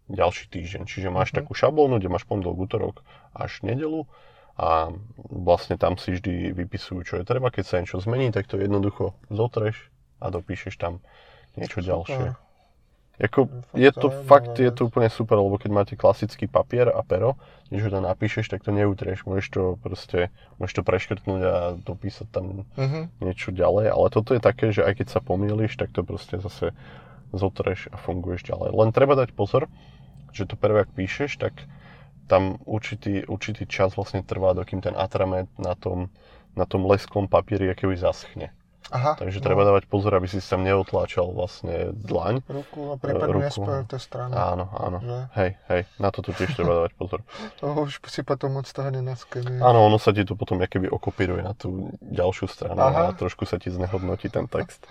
[0.09, 0.89] ďalší týždeň.
[0.89, 1.45] Čiže máš Mhm.
[1.45, 2.95] takú šablónu, kde máš pondelok, útorok
[3.37, 4.09] až nedelu
[4.57, 4.89] a
[5.29, 7.53] vlastne tam si vždy vypisujú, čo je treba.
[7.53, 10.99] Keď sa niečo zmení, tak to jednoducho zotreš, a dopíšeš tam
[11.53, 11.89] niečo Super.
[11.93, 12.25] ďalšie.
[13.17, 13.39] Jako,
[13.73, 17.33] je to fakt, je to úplne super, lebo keď máte klasický papier a pero,
[17.69, 22.67] niečo tam napíšeš, tak to neutrieš, môžeš to proste, môžeš to preškrtnúť a dopísať tam
[22.77, 22.99] Mhm.
[23.21, 26.71] niečo ďalej, ale toto je také, že aj keď sa pomýliš, tak to proste zase
[27.36, 28.71] zotreš a funguješ ďalej.
[28.71, 29.67] Len treba dať pozor,
[30.32, 31.53] že to prvé, ak píšeš, tak
[32.27, 36.12] tam určitý, určitý čas vlastne trvá, dokým ten atrament na tom,
[36.56, 38.51] na tom lesklom papieri akoby zaschne.
[38.88, 39.19] Aha.
[39.19, 39.43] Takže no.
[39.43, 42.39] treba dávať pozor, aby si tam neotláčal vlastne dlaň.
[42.47, 43.43] Ruku a prípadne ruku.
[43.43, 44.32] nespojilte strany.
[44.32, 44.97] Áno, áno.
[45.04, 45.17] Že?
[45.36, 47.19] Hej, hej, na toto tiež treba dávať pozor.
[47.60, 49.60] To už si potom moc toho nenaskenuje.
[49.60, 53.12] Áno, ono sa ti to potom keby okopíruje na tú ďalšiu stranu Aha.
[53.12, 54.88] a trošku sa ti znehodnotí ten text.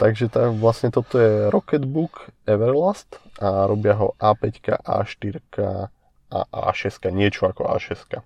[0.00, 5.44] Takže tá, vlastne toto je Rocketbook Everlast a robia ho A5, A4
[6.30, 6.40] a
[6.72, 8.24] A6, niečo ako A6.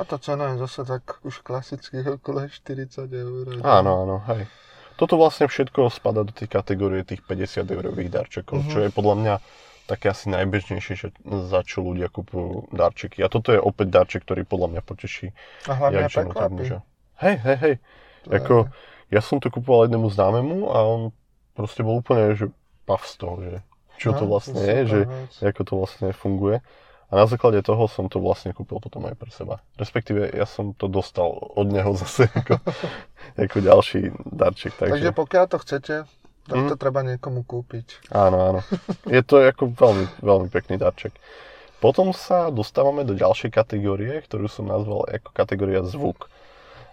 [0.00, 3.44] A tá cena je zase tak už klasických okolo 40 eur.
[3.60, 4.48] Áno, áno, hej.
[4.96, 8.68] Toto vlastne všetko spada do tej kategórie tých 50 eurových darčekov, Mhm.
[8.68, 9.34] čo je podľa mňa
[9.86, 11.08] také asi najbežnejšie, že
[11.44, 13.20] za čo ľudia kupujú darčeky.
[13.20, 15.34] A toto je opäť darček, ktorý podľa mňa poteší
[15.66, 16.52] A hlavne prekvapí.
[16.54, 16.78] muža.
[17.18, 17.74] Hej, hej, hej.
[18.20, 18.56] To je- Ako,
[19.08, 21.00] ja som to kupoval jednému známemu a on
[21.52, 22.48] proste bol úplne, že
[22.84, 23.52] pav z toho, že
[23.98, 25.32] čo to No, vlastne to je, super že vec.
[25.44, 26.56] ako to vlastne funguje.
[27.10, 29.58] A na základe toho som to vlastne kúpil potom aj pre seba.
[29.74, 32.62] Respektíve ja som to dostal od neho zase ako,
[33.34, 34.78] ako ďalší darček.
[34.78, 35.94] Takže Takže, pokiaľ to chcete,
[36.46, 36.68] tak Mhm.
[36.70, 38.10] to treba niekomu kúpiť.
[38.10, 38.60] áno, áno.
[39.06, 41.14] Je to ako veľmi, veľmi pekný darček.
[41.78, 46.28] Potom sa dostávame do ďalšej kategórie, ktorú som nazval ako kategória zvuk.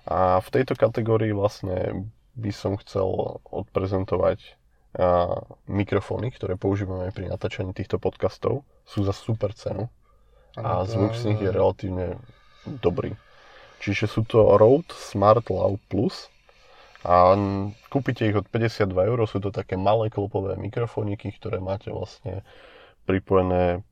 [0.08, 3.06] A v tejto kategórii vlastne by som chcel
[3.44, 4.56] odprezentovať
[5.68, 8.64] mikrofóny, ktoré používame pri natáčaní týchto podcastov.
[8.88, 9.92] Sú za super cenu
[10.58, 12.18] a zvuk z nich je relatívne
[12.66, 13.14] dobrý.
[13.78, 16.34] Čiže sú to Rode Smart Lav Plus
[17.06, 17.38] a
[17.94, 22.42] kúpite ich od 52 eur, sú to také malé klopové mikrofóniky, ktoré máte vlastne
[23.06, 23.86] pripojené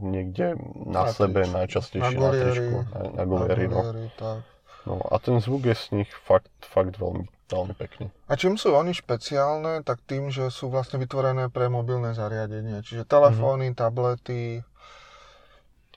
[0.00, 0.54] niekde
[0.86, 1.56] na, Na sebe, tričku.
[1.58, 3.80] najčastejšie Na na, tričku, na, na golieri, no.
[4.16, 4.44] tak.
[4.84, 5.00] no.
[5.10, 8.06] A ten zvuk je z nich fakt, fakt veľmi, veľmi pekný.
[8.28, 12.84] A čím sú oni špeciálne, tak tým, že sú vlastne vytvorené pre mobilné zariadenie.
[12.84, 14.60] Čiže telefóny, tablety,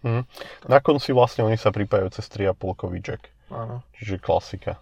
[0.05, 0.21] Mhm.
[0.69, 3.33] Na konci vlastne oni sa pripájajú cez 3,5 jack.
[3.49, 3.81] áno.
[3.97, 4.77] čiže klasika.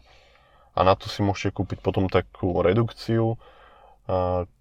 [0.73, 3.37] A na to si môžete kúpiť potom takú redukciu,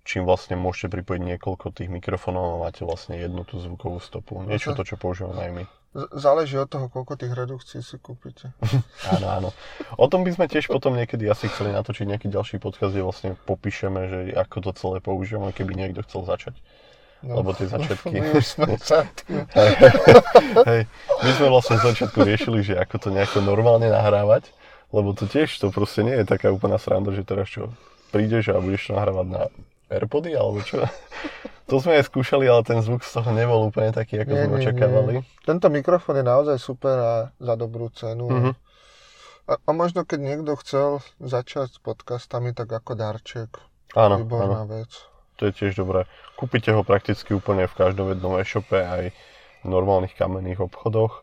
[0.07, 4.39] čím vlastne môžete pripojiť niekoľko tých mikrofónov a máte vlastne jednu tú zvukovú stopu.
[4.45, 5.65] Niečo to, čo používame aj my.
[6.13, 8.53] Záleží od toho, koľko tých redukcií si kúpite.
[9.13, 9.49] Áno, áno.
[10.01, 13.31] O tom by sme tiež potom niekedy asi chceli natočiť nejaký ďalší podcast, kde vlastne
[13.45, 16.57] popíšeme, že ako to celé používame, keby niekto chcel začať.
[17.23, 17.39] No.
[17.39, 18.19] Lebo tie začiatky...
[18.19, 19.47] My už sme sa tým.
[20.71, 20.91] Hej,
[21.23, 24.51] my sme vlastne z začiatku riešili, že ako to nejako normálne nahrávať,
[24.91, 27.71] lebo to tiež to proste nie je taká úplná sranda, že teraz čo,
[28.11, 29.43] prídeš a budeš nahrávať na
[29.87, 30.83] Airpody, alebo čo?
[31.71, 34.51] To sme aj skúšali, ale ten zvuk z toho nebol úplne taký, ako Nie, sme
[34.51, 35.13] nie, očakávali.
[35.17, 35.25] nie.
[35.47, 38.29] Tento mikrofón je naozaj super a za dobrú cenu.
[38.29, 38.53] Mhm.
[39.49, 43.57] A, a možno keď niekto chcel začať s podcastami, tak ako darček.
[43.97, 45.12] Áno, áno, Výborná vec.
[45.37, 46.05] To je tiež dobré.
[46.37, 49.13] Kúpite ho prakticky úplne v každom jednom e-shope, aj
[49.63, 51.23] v normálnych kamenných obchodoch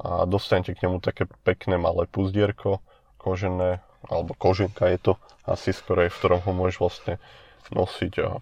[0.00, 2.80] a dostanete k nemu také pekné malé puzdierko,
[3.20, 5.12] kožené, alebo koženka je to
[5.44, 7.14] asi skorej, v ktorom ho môžeš vlastne
[7.70, 8.40] nosiť a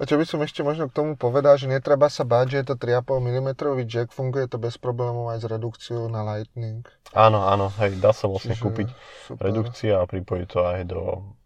[0.00, 2.66] A čo by som ešte možno k tomu povedal, že netreba sa báť, že je
[2.72, 3.48] to 3,5 mm
[3.84, 6.82] jack, funguje to bez problémov aj s redukciou na Lightning.
[7.12, 8.88] Áno, áno, hej, dá sa vlastne Čiže kúpiť
[9.28, 9.42] super.
[9.44, 11.00] redukcia a pripojiť to aj do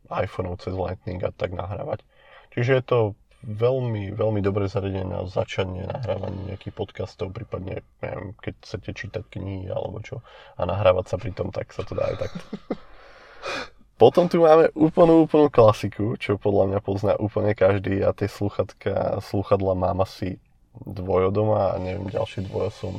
[0.07, 2.07] iPhoneov cez Lightning a tak nahrávať.
[2.55, 2.99] Čiže je to
[3.45, 9.69] veľmi, veľmi dobré zariadenie na začanie nahrávania nejakých podcastov, prípadne, neviem, keď chcete čítať knihy
[9.69, 10.25] alebo čo
[10.57, 12.45] a nahrávať sa pri tom, tak sa to dá aj takto.
[14.01, 19.23] Potom tu máme úplnú, úplnú klasiku, čo podľa mňa pozná úplne každý a tie sluchatka,
[19.23, 20.43] sluchadla mám asi
[20.83, 22.95] dvojo doma a neviem, ďalší dvojo som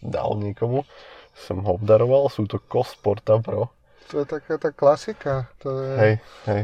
[0.00, 0.88] dal niekomu.
[1.36, 3.68] Som ho obdaroval, sú to Cosporta Pro.
[4.08, 5.52] To je taká tá klasika.
[5.60, 5.90] To je...
[6.00, 6.14] Hej,
[6.48, 6.62] hej.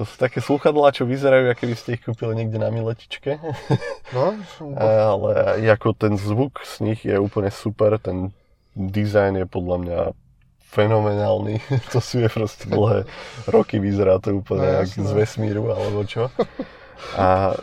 [0.00, 3.36] To sú také sluchadlá, čo vyzerajú, ako keby ste ich kúpili niekde na miletičke.
[4.16, 4.36] No.
[4.80, 8.32] Ale ako ten zvuk z nich je úplne super, ten
[8.72, 9.98] dizajn je podľa mňa
[10.72, 11.60] fenomenálny.
[11.92, 13.04] to sú je proste dlhé
[13.52, 16.32] roky, vyzerá to úplne No, z vesmíru alebo čo.
[17.18, 17.58] A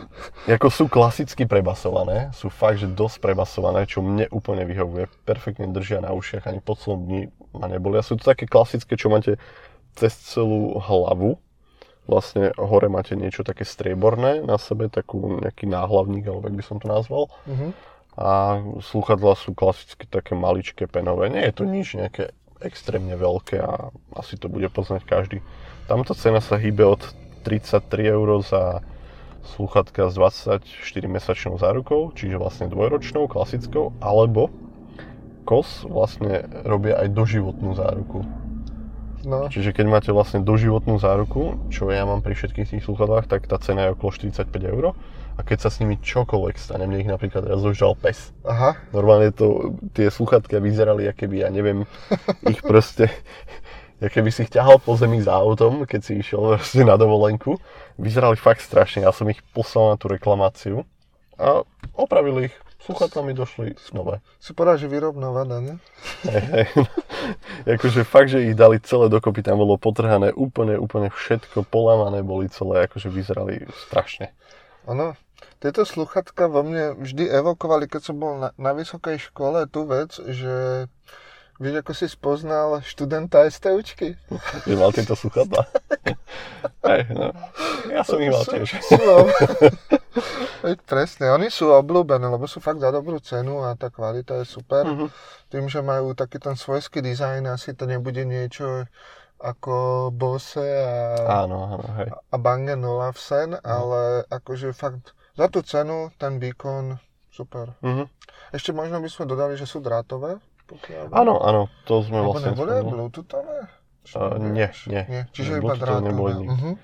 [0.46, 5.08] ako sú klasicky prebasované, sú fakt, že dosť prebasované, čo mne úplne vyhovuje.
[5.24, 7.20] Perfektne držia na ušiach, ani po celom dni
[7.56, 8.04] ma nebolia.
[8.04, 9.40] Sú to také klasické, čo máte
[9.96, 11.40] cez celú hlavu.
[12.10, 16.76] Vlastne hore máte niečo také strieborné na sebe, takú nejaký náhlavník, alebo jak by som
[16.82, 17.30] to nazval.
[17.46, 17.70] Mhm.
[18.18, 21.30] A sluchadla sú klasicky také maličké penové.
[21.30, 25.38] Nie je to nič nejaké extrémne veľké a asi to bude poznať každý.
[25.86, 27.00] Tamto cena sa hýbe od
[27.46, 28.84] 33 eur za
[29.56, 34.52] sluchatka s 24-mesačnou zárukou, čiže vlastne dvojročnou, klasickou, alebo
[35.48, 38.22] KOS vlastne robia aj doživotnú záruku.
[39.24, 39.52] No.
[39.52, 43.60] Čiže keď máte vlastne doživotnú záruku, čo ja mám pri všetkých tých sluchadlách, tak tá
[43.60, 44.84] cena je okolo 45 eur.
[45.36, 48.32] A keď sa s nimi čokoľvek stane, mne ich napríklad raz zožral pes.
[48.44, 48.76] Aha.
[48.92, 51.88] Normálne to, tie sluchatka vyzerali, aké by, ja neviem,
[52.52, 53.08] ich proste,
[54.04, 57.56] aké by si ich ťahal po zemi za autom, keď si išiel proste na dovolenku.
[57.96, 60.84] Vyzerali fakt strašne, ja som ich poslal na tú reklamáciu
[61.40, 61.64] a
[61.96, 64.24] opravili ich Sluchatka mi došli nové.
[64.40, 65.76] Si povedal, že výrobná vada, ne?
[66.24, 66.66] Hej, hej.
[67.76, 72.48] akože fakt, že ich dali celé dokopy, tam bolo potrhané úplne, úplne všetko, polamané boli
[72.48, 74.32] celé, akože vyzerali strašne.
[74.88, 75.12] Ono,
[75.60, 80.16] tieto sluchatka vo mne vždy evokovali, keď som bol na, na vysokej škole, tú vec,
[80.16, 80.88] že
[81.60, 84.16] Vieš, ako si spoznal študenta STUčky?
[84.64, 85.68] Že mal tieto sluchadla?
[86.88, 87.36] Hej, no.
[87.92, 88.80] Ja som ich mal tiež.
[90.84, 94.84] Presne, oni sú obľúbené, lebo sú fakt za dobrú cenu a tá kvalita je super.
[94.84, 95.08] Uh-huh.
[95.48, 98.84] Tým, že majú taký ten svojský dizajn, asi to nebude niečo
[99.40, 101.16] ako Bose a,
[101.48, 102.12] áno, áno, hej.
[102.12, 103.64] a Bang Olufsen, uh-huh.
[103.64, 107.00] ale akože fakt za tú cenu, ten výkon,
[107.32, 107.72] super.
[107.80, 108.04] Uh-huh.
[108.52, 110.36] Ešte možno by sme dodali, že sú drátové.
[111.10, 112.52] Áno, áno, to sme Lebo vlastne...
[112.52, 113.58] neboli aj bluetoothové?
[114.10, 115.22] Uh, nie, nie, nie.
[115.32, 116.32] Čiže iba drátové.
[116.44, 116.74] Uh-huh.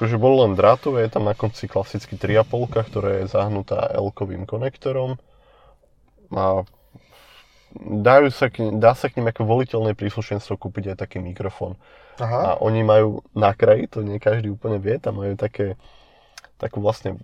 [0.00, 5.20] Akože bolo len drátové, je tam na konci klasicky 3,5, ktorá je zahnutá L-kovým konektorom.
[6.32, 6.64] A
[7.76, 11.76] dajú sa k, dá sa k ním ako voliteľné príslušenstvo kúpiť aj taký mikrofón.
[12.16, 12.56] Aha.
[12.56, 15.76] A oni majú na kraji, to nie každý úplne vie, tam majú také
[16.56, 17.20] takú vlastne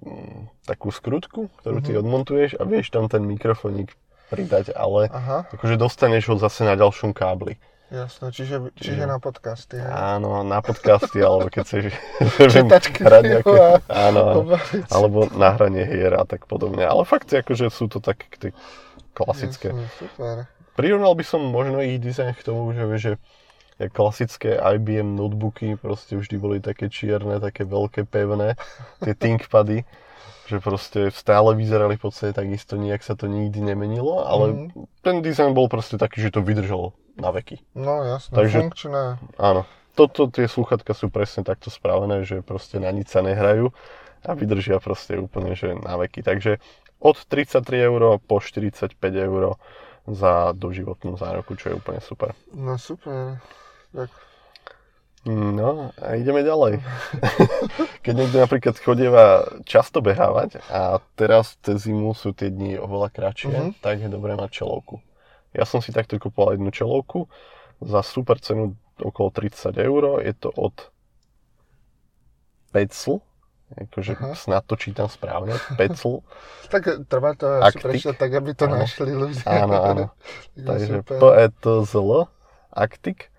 [0.68, 2.04] takú skrutku, ktorú ty mhm.
[2.04, 3.96] odmontuješ a vieš tam ten mikrofónik
[4.28, 5.48] pridať, ale Aha.
[5.48, 7.56] akože dostaneš ho zase na ďalšom kábli.
[7.86, 9.78] Jasné, čiže, čiže na podcasty.
[9.78, 9.86] Hej?
[9.94, 11.84] Áno, na podcasty, alebo keď chceš
[13.06, 14.50] hrať nejaké, áno,
[14.90, 16.82] alebo nahranie hier a tak podobne.
[16.82, 18.50] Ale fakt, akože sú to tak tie
[19.14, 19.70] klasické.
[19.70, 20.34] Jasné, super.
[20.74, 23.12] Prirovnal by som možno ich dizajn k tomu, že, že
[23.94, 28.58] klasické IBM notebooky proste vždy boli také čierne, také veľké, pevné,
[29.02, 29.86] tie ThinkPady
[30.46, 35.02] že proste stále vyzerali v podstate takisto, nejak sa to nikdy nemenilo, ale mm.
[35.02, 37.60] ten dizajn bol proste taký, že to vydržalo na veky.
[37.74, 39.02] No jasné, Takže, funkčné.
[39.40, 39.64] Áno,
[39.96, 43.72] toto, tie sluchatka sú presne takto spravené, že proste na nič sa nehrajú
[44.22, 46.20] a vydržia proste úplne, že na veky.
[46.20, 46.60] Takže
[47.00, 49.56] od 33 eur po 45 eur
[50.06, 52.36] za doživotnú zároku, čo je úplne super.
[52.54, 53.42] No super.
[53.90, 54.12] Tak
[55.26, 56.78] No a ideme ďalej.
[58.06, 63.50] Keď niekto napríklad chodieva často behávať a teraz cez zimu sú tie dni oveľa kratšie,
[63.50, 63.82] mm-hmm.
[63.82, 65.02] tak je dobré mať čelovku.
[65.54, 67.28] Ja som si takto kúpoval jednu čelovku
[67.82, 70.24] za super cenu okolo 30 eur.
[70.24, 70.90] Je to od
[72.72, 73.24] Pecl,
[73.72, 74.34] akože Aha.
[74.36, 76.20] snad to čítam správne, Pecl.
[76.72, 78.84] tak treba to asi prečítať tak, aby to áno.
[78.84, 79.44] našli ľudia.
[79.46, 80.04] Áno, áno.
[80.68, 82.10] Takže P-E-T-Z-L,
[82.76, 83.32] Actic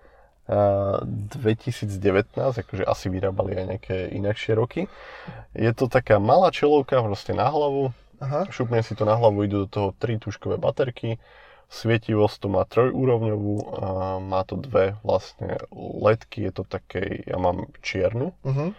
[0.48, 4.88] 2019, akože asi vyrábali aj nejaké inakšie roky.
[5.52, 7.92] Je to taká malá čelovka proste na hlavu,
[8.24, 8.48] Aha.
[8.48, 11.20] šupne si to na hlavu, idú do toho tri tuškové baterky,
[11.68, 13.88] svietivosť to má trojúrovňovú, a
[14.24, 18.72] má to dve vlastne ledky, je to také, ja mám čiernu, uh-huh.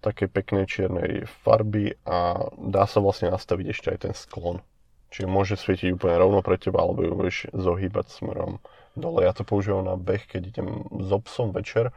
[0.00, 4.64] také peknej čiernej farby a dá sa vlastne nastaviť ešte aj ten sklon.
[5.10, 8.62] Čiže môže svietiť úplne rovno pre teba, alebo ju budeš zohýbať smerom
[8.94, 9.26] dole.
[9.26, 11.90] Ja to používam na beh, keď idem s obsom večer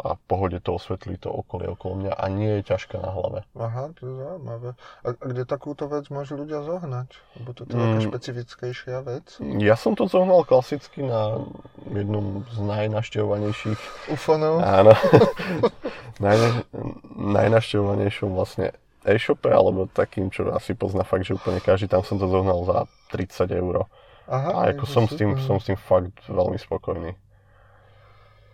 [0.00, 3.44] a v pohode to osvetlí to okolie okolo mňa a nie je ťažká na hlave.
[3.56, 4.70] Aha, to je zaujímavé.
[5.04, 7.08] A, a kde takúto vec môžu ľudia zohnať?
[7.36, 9.26] Lebo to je taká mm, špecifickejšia vec.
[9.60, 11.44] Ja som to zohnal klasicky na
[11.92, 13.80] jednom z najnaštevovanejších...
[14.12, 14.64] Ufonov?
[14.64, 14.96] Áno.
[16.24, 16.62] Najna,
[17.16, 22.30] najnaštevovanejšom vlastne e-shope, alebo takým, čo asi pozná fakt, že úplne každý, tam som to
[22.30, 22.78] zohnal za
[23.10, 23.90] 30 eur.
[24.30, 27.18] Aha, a ako som s, tým, som s tým fakt veľmi spokojný.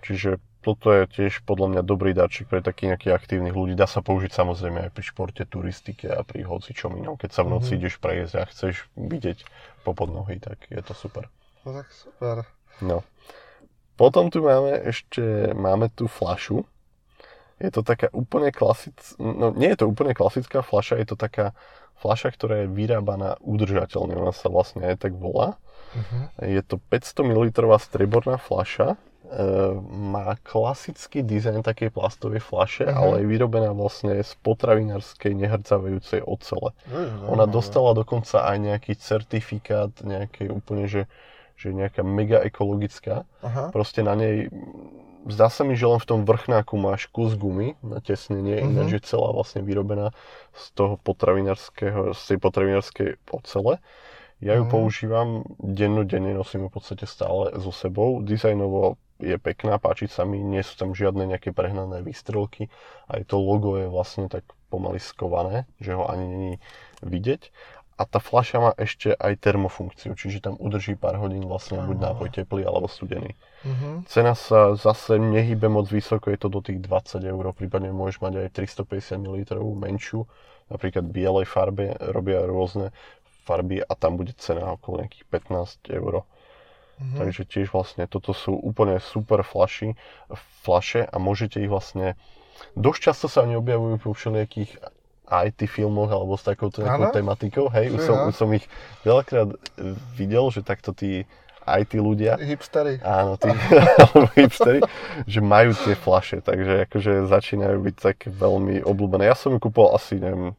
[0.01, 3.73] Čiže toto je tiež podľa mňa dobrý dáčik pre takých nejakých aktívnych ľudí.
[3.73, 7.17] Dá sa použiť samozrejme aj pri športe, turistike a pri hocičom inom.
[7.17, 7.89] Keď sa v noci mm-hmm.
[7.89, 9.49] ideš prejsť a chceš vidieť
[9.89, 11.33] popod nohy, tak je to super.
[11.65, 12.45] No tak super.
[12.85, 13.01] No.
[13.97, 16.69] Potom tu máme ešte, máme tu flašu.
[17.57, 21.57] Je to taká úplne klasická, no nie je to úplne klasická fľaša, je to taká
[22.05, 25.59] fľaša, ktorá je vyrábaná udržateľne, ona sa vlastne aj tak volá.
[25.97, 26.29] Uh-huh.
[26.45, 27.51] Je to 500 ml
[27.81, 28.99] streborná fľaša, e,
[29.93, 32.97] má klasický dizajn takej plastovej fľaše, uh-huh.
[32.97, 36.73] ale je vyrobená vlastne z potravinárskej nehrdzavajúcej ocele.
[36.89, 37.37] Uh-huh.
[37.37, 41.05] Ona dostala dokonca aj nejaký certifikát, nejaký úplne, že,
[41.61, 43.29] že nejaká mega ekologická.
[43.45, 43.69] Uh-huh.
[43.69, 44.49] Proste na nej
[45.29, 48.73] zdá sa mi, že len v tom vrchnáku máš kus gumy na tesnenie, mm-hmm.
[48.73, 50.17] ináč je celá vlastne vyrobená
[50.57, 53.77] z toho potravinárskeho, z tej potravinárskej ocele.
[54.39, 54.71] Ja ju mm.
[54.71, 58.23] používam dennodenne, nosím ju v podstate stále so sebou.
[58.23, 62.71] Dizajnovo je pekná, páči sa mi, nie sú tam žiadne nejaké prehnané výstrelky.
[63.11, 66.55] Aj to logo je vlastne tak pomaly skované, že ho ani není
[67.03, 67.51] vidieť.
[67.99, 72.31] A tá fľaša má ešte aj termofunkciu, čiže tam udrží pár hodín vlastne buď nápoj
[72.31, 73.35] teplý alebo studený.
[73.67, 74.07] Uh-huh.
[74.07, 78.33] Cena sa zase nehybe moc vysoko, je to do tých 20 eur, prípadne môžeš mať
[78.47, 79.43] aj 350 ml
[79.75, 80.31] menšiu,
[80.71, 82.95] napríklad bielej farbe, robia rôzne
[83.43, 86.23] farby a tam bude cena okolo nejakých 15 eur.
[86.99, 87.19] Uh-huh.
[87.23, 89.95] Takže tiež vlastne toto sú úplne super flaši,
[90.67, 92.19] flaše a môžete ich vlastne
[92.75, 94.83] dosť často sa oni objavujú po všelijakých
[95.29, 98.65] IT filmoch alebo s takouto nejakou tematikou, hej, už som, už som ich
[99.05, 99.53] veľakrát
[100.17, 101.29] videl, že takto tí
[101.69, 102.41] IT ľudia.
[102.41, 103.05] Hipstery.
[103.05, 103.53] Áno, tí
[104.03, 104.81] alebo hipstery,
[105.29, 109.29] že majú tie flaše, takže akože začínajú byť tak veľmi obľúbené.
[109.29, 110.57] Ja som ju kúpol asi, neviem,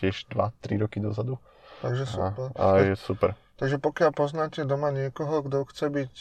[0.00, 1.36] tiež 2-3 roky dozadu.
[1.84, 2.48] Takže super.
[2.56, 3.36] A, a je super.
[3.56, 6.12] Takže pokiaľ poznáte doma niekoho, kto chce byť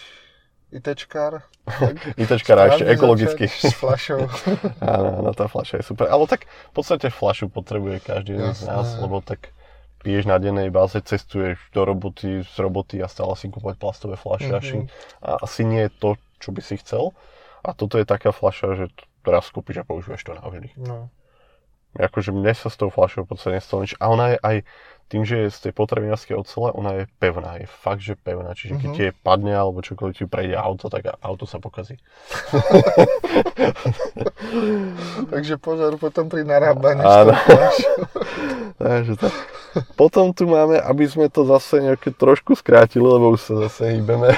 [0.75, 1.43] ITčkár.
[2.21, 3.45] ITčkár a ešte ekologicky.
[3.47, 4.27] S flašou.
[4.81, 6.07] áno, áno, tá flaša je super.
[6.07, 9.55] Ale tak v podstate flašu potrebuje každý z nás, lebo tak
[10.05, 14.53] piješ na dennej báze, cestuješ do roboty, z roboty a stále si kúpať plastové flaše.
[14.53, 14.85] Mm-hmm.
[15.25, 17.11] A asi nie je to, čo by si chcel.
[17.65, 18.85] A toto je taká flaša, že
[19.25, 20.69] teraz kúpiš a používaš to navždy.
[20.77, 21.09] No.
[21.95, 23.95] Akože mne sa s tou flašou v podstate nestalo nič.
[23.99, 24.58] A ona je aj
[25.05, 28.58] tým, že je z tej potravinárskej ocele, ona je pevná, je fakt, že pevná.
[28.58, 29.13] Čiže keď mm-hmm.
[29.13, 32.01] ti padne alebo čokoľvek ti prejde auto, tak auto sa pokazí.
[35.31, 37.05] Takže pozor potom pri narábaní.
[38.81, 39.34] Takže tak.
[39.93, 44.34] Potom tu máme, aby sme to zase nejaké trošku skrátili, lebo už sa zase hýbeme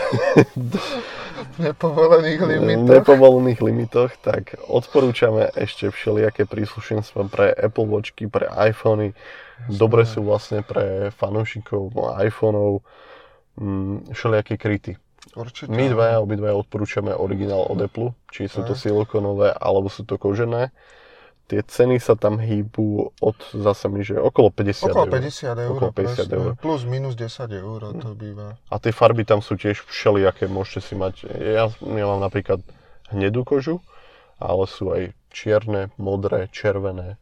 [1.58, 2.90] nepovolených limitoch.
[2.90, 9.18] nepovolených limitoch, tak odporúčame ešte všelijaké príslušenstva pre Apple Watchky, pre iPhony,
[9.66, 11.90] Dobre sú vlastne pre fanúšikov
[12.22, 12.86] iPhoneov
[13.58, 14.94] mm, všelijaké kryty.
[15.34, 15.74] Určite.
[15.74, 20.70] My dvaja, obidvaja odporúčame originál od Apple, či sú to silikonové alebo sú to kožené.
[21.48, 25.72] Tie ceny sa tam hýbu od zase mi, že okolo 50 okolo 50 eur.
[25.80, 26.50] Okolo 50 eur.
[26.60, 28.60] Plus minus 10 eur to býva.
[28.68, 31.24] A tie farby tam sú tiež všelijaké, môžete si mať.
[31.32, 32.60] Ja, ja mám napríklad
[33.16, 33.80] hnedú kožu,
[34.44, 37.16] ale sú aj čierne, modré, červené,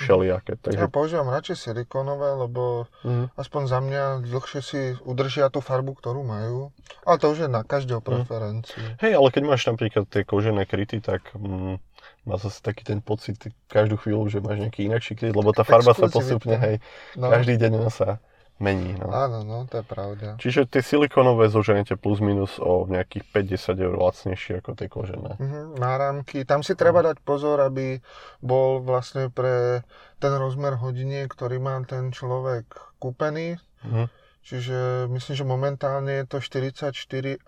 [0.00, 0.56] všelijaké.
[0.60, 0.80] Takže...
[0.80, 3.36] Ja používam radšej silikonové, lebo mm.
[3.36, 6.72] aspoň za mňa dlhšie si udržia tú farbu, ktorú majú.
[7.04, 8.06] Ale to už je na každého mhm.
[8.06, 8.84] preferencii.
[8.84, 8.96] Mm.
[9.02, 11.80] Hej, ale keď máš napríklad tie kožené kryty, tak mm,
[12.28, 13.40] má zase taký ten pocit
[13.72, 16.76] každú chvíľu, že máš nejaký inakší kryt, lebo tá farba sa postupne, hej,
[17.16, 17.32] no.
[17.32, 18.20] každý deň sa
[18.60, 18.92] mení.
[19.00, 19.08] No.
[19.08, 20.26] Áno, no, to je pravda.
[20.36, 23.24] Čiže tie silikonové zoženete plus minus o nejakých
[23.56, 25.40] 50 eur lacnejšie ako tie kožené.
[25.40, 28.04] Uh-huh, náramky, tam si treba dať pozor, aby
[28.44, 29.82] bol vlastne pre
[30.20, 32.68] ten rozmer hodiniek, ktorý má ten človek
[33.00, 33.56] kúpený.
[33.80, 34.06] Uh-huh.
[34.44, 36.92] Čiže myslím, že momentálne je to 44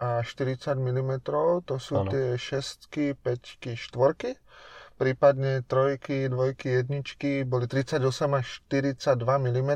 [0.01, 1.13] a 40 mm,
[1.65, 2.09] to sú ano.
[2.13, 4.37] tie šestky, peťky, štvorky
[4.95, 8.03] prípadne trojky, dvojky, jedničky boli 38
[8.39, 9.73] až 42 mm.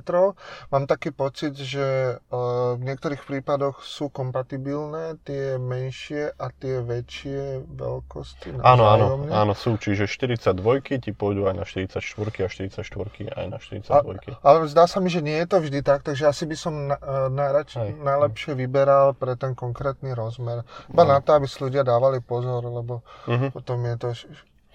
[0.72, 2.36] Mám taký pocit, že e,
[2.76, 8.60] v niektorých prípadoch sú kompatibilné tie menšie a tie väčšie veľkosti.
[8.62, 9.76] Áno, áno, áno, sú.
[9.76, 12.00] Čiže 42 ti pôjdu aj na 44
[12.44, 13.92] a 44 aj na 42.
[13.92, 14.00] A,
[14.42, 16.96] ale zdá sa mi, že nie je to vždy tak, takže asi by som na,
[16.96, 20.64] e, najrač, najlepšie vyberal pre ten konkrétny rozmer.
[20.90, 21.10] Iba no.
[21.16, 23.50] na to, aby si ľudia dávali pozor, lebo uh-huh.
[23.52, 24.08] potom je to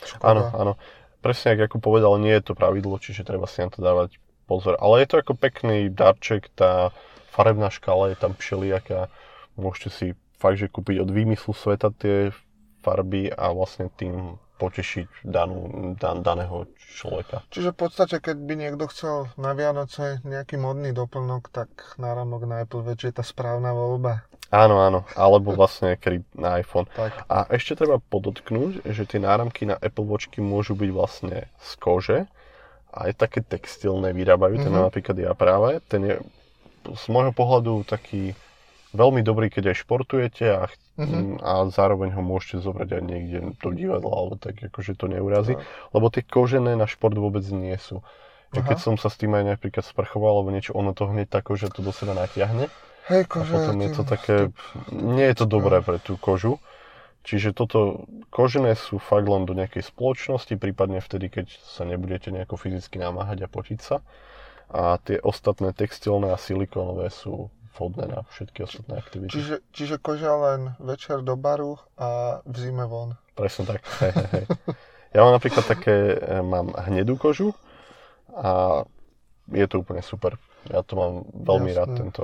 [0.05, 0.25] Škoda.
[0.25, 0.73] Áno, áno.
[1.21, 4.17] Presne ako povedal, nie je to pravidlo, čiže treba si na to dávať
[4.49, 4.75] pozor.
[4.81, 6.89] Ale je to ako pekný darček, tá
[7.29, 9.07] farebná škala je tam všelijaká.
[9.55, 10.05] Môžete si
[10.41, 12.33] fakt, že kúpiť od výmyslu sveta tie
[12.81, 17.41] farby a vlastne tým potešiť danú, dan, daného človeka.
[17.49, 22.61] Čiže v podstate, keď by niekto chcel na Vianoce nejaký modný doplnok, tak náramok na
[22.61, 24.21] Apple Watch je tá správna voľba.
[24.51, 26.83] Áno, áno, alebo vlastne kedy na iPhone.
[26.91, 27.23] Tak.
[27.31, 32.19] A ešte treba podotknúť, že tie náramky na Apple Watchky môžu byť vlastne z kože,
[32.91, 34.67] aj také textilné vyrábajú, mm-hmm.
[34.67, 34.85] ten mhm.
[34.91, 36.15] napríklad ja práve, ten je
[36.83, 38.35] z môjho pohľadu taký
[38.91, 40.67] veľmi dobrý, keď aj športujete a,
[40.99, 41.39] mm-hmm.
[41.39, 45.63] a zároveň ho môžete zobrať aj niekde do divadla, alebo tak akože to neurazí, no.
[45.95, 48.03] lebo tie kožené na šport vôbec nie sú.
[48.51, 48.67] Aha.
[48.67, 51.71] Keď som sa s tým aj napríklad sprchoval, alebo niečo, ono to hneď tako, že
[51.71, 52.67] to do seba natiahne.
[53.09, 54.35] Hej, kože, a potom je to také,
[54.93, 56.61] nie je to dobré pre tú kožu.
[57.21, 62.57] Čiže toto kožené sú fakt len do nejakej spoločnosti, prípadne vtedy, keď sa nebudete nejako
[62.57, 64.01] fyzicky namáhať a potiť sa.
[64.73, 69.31] A tie ostatné textilné a silikónové sú vhodné na všetky ostatné aktivity.
[69.37, 73.13] Čiže, čiže koža len večer do baru a v zime von.
[73.37, 73.85] Presne tak.
[74.01, 74.45] Hej, hej, hej.
[75.11, 77.51] Ja mám napríklad také, e, mám hnedú kožu
[78.31, 78.83] a
[79.51, 80.39] je to úplne super.
[80.71, 81.79] Ja to mám veľmi Jasne.
[81.83, 82.23] rád, tento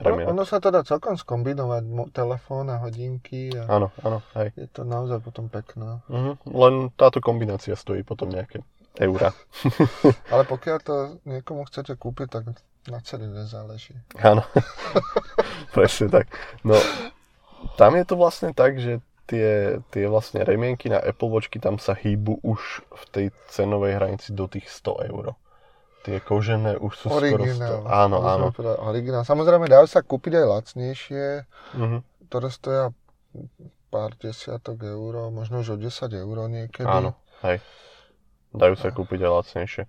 [0.00, 0.26] remiak.
[0.30, 3.52] Ono, ono sa to dá celkom skombinovať, mo- telefón a hodinky.
[3.54, 4.54] A áno, áno, hej.
[4.54, 6.00] Je to naozaj potom pekné.
[6.06, 6.34] Uh-huh.
[6.46, 8.62] Len táto kombinácia stojí potom nejaké
[8.98, 9.34] eurá.
[10.32, 10.96] Ale pokiaľ to
[11.26, 12.44] niekomu chcete kúpiť, tak
[12.88, 13.94] na celý nezáleží.
[14.18, 14.42] Áno,
[15.76, 16.26] presne tak.
[16.64, 16.74] No,
[17.76, 21.92] tam je to vlastne tak, že tie, tie vlastne remienky na Apple Watchky tam sa
[21.92, 25.36] hýbu už v tej cenovej hranici do tých 100 eur.
[26.08, 28.00] Tie kožené už sú originál, skoro 100.
[28.00, 28.46] Áno, áno.
[28.88, 29.28] Originál.
[29.28, 31.26] Samozrejme dajú sa kúpiť aj lacnejšie,
[31.76, 32.00] uh-huh.
[32.32, 32.96] ktoré stoja
[33.92, 36.88] pár desiatok eur, možno už o 10 eur niekedy.
[36.88, 37.12] Áno,
[37.44, 37.60] hej.
[38.56, 39.84] Dajú sa kúpiť aj lacnejšie.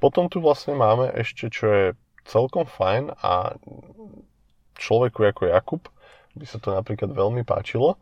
[0.00, 1.86] Potom tu vlastne máme ešte, čo je
[2.24, 3.60] celkom fajn a
[4.80, 5.82] človeku ako Jakub
[6.32, 8.00] by sa to napríklad veľmi páčilo.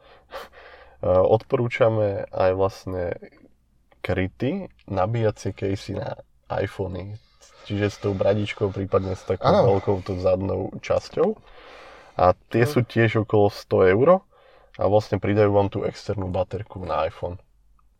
[1.34, 3.02] Odporúčame aj vlastne
[4.06, 6.14] kryty nabíjacie casey na
[6.46, 7.18] iPhony.
[7.66, 9.76] Čiže s tou bradičkou, prípadne s takou ano.
[9.76, 11.34] veľkou zadnou časťou.
[12.16, 12.70] A tie no.
[12.70, 14.08] sú tiež okolo 100 eur
[14.78, 17.36] a vlastne pridajú vám tú externú baterku na iPhone.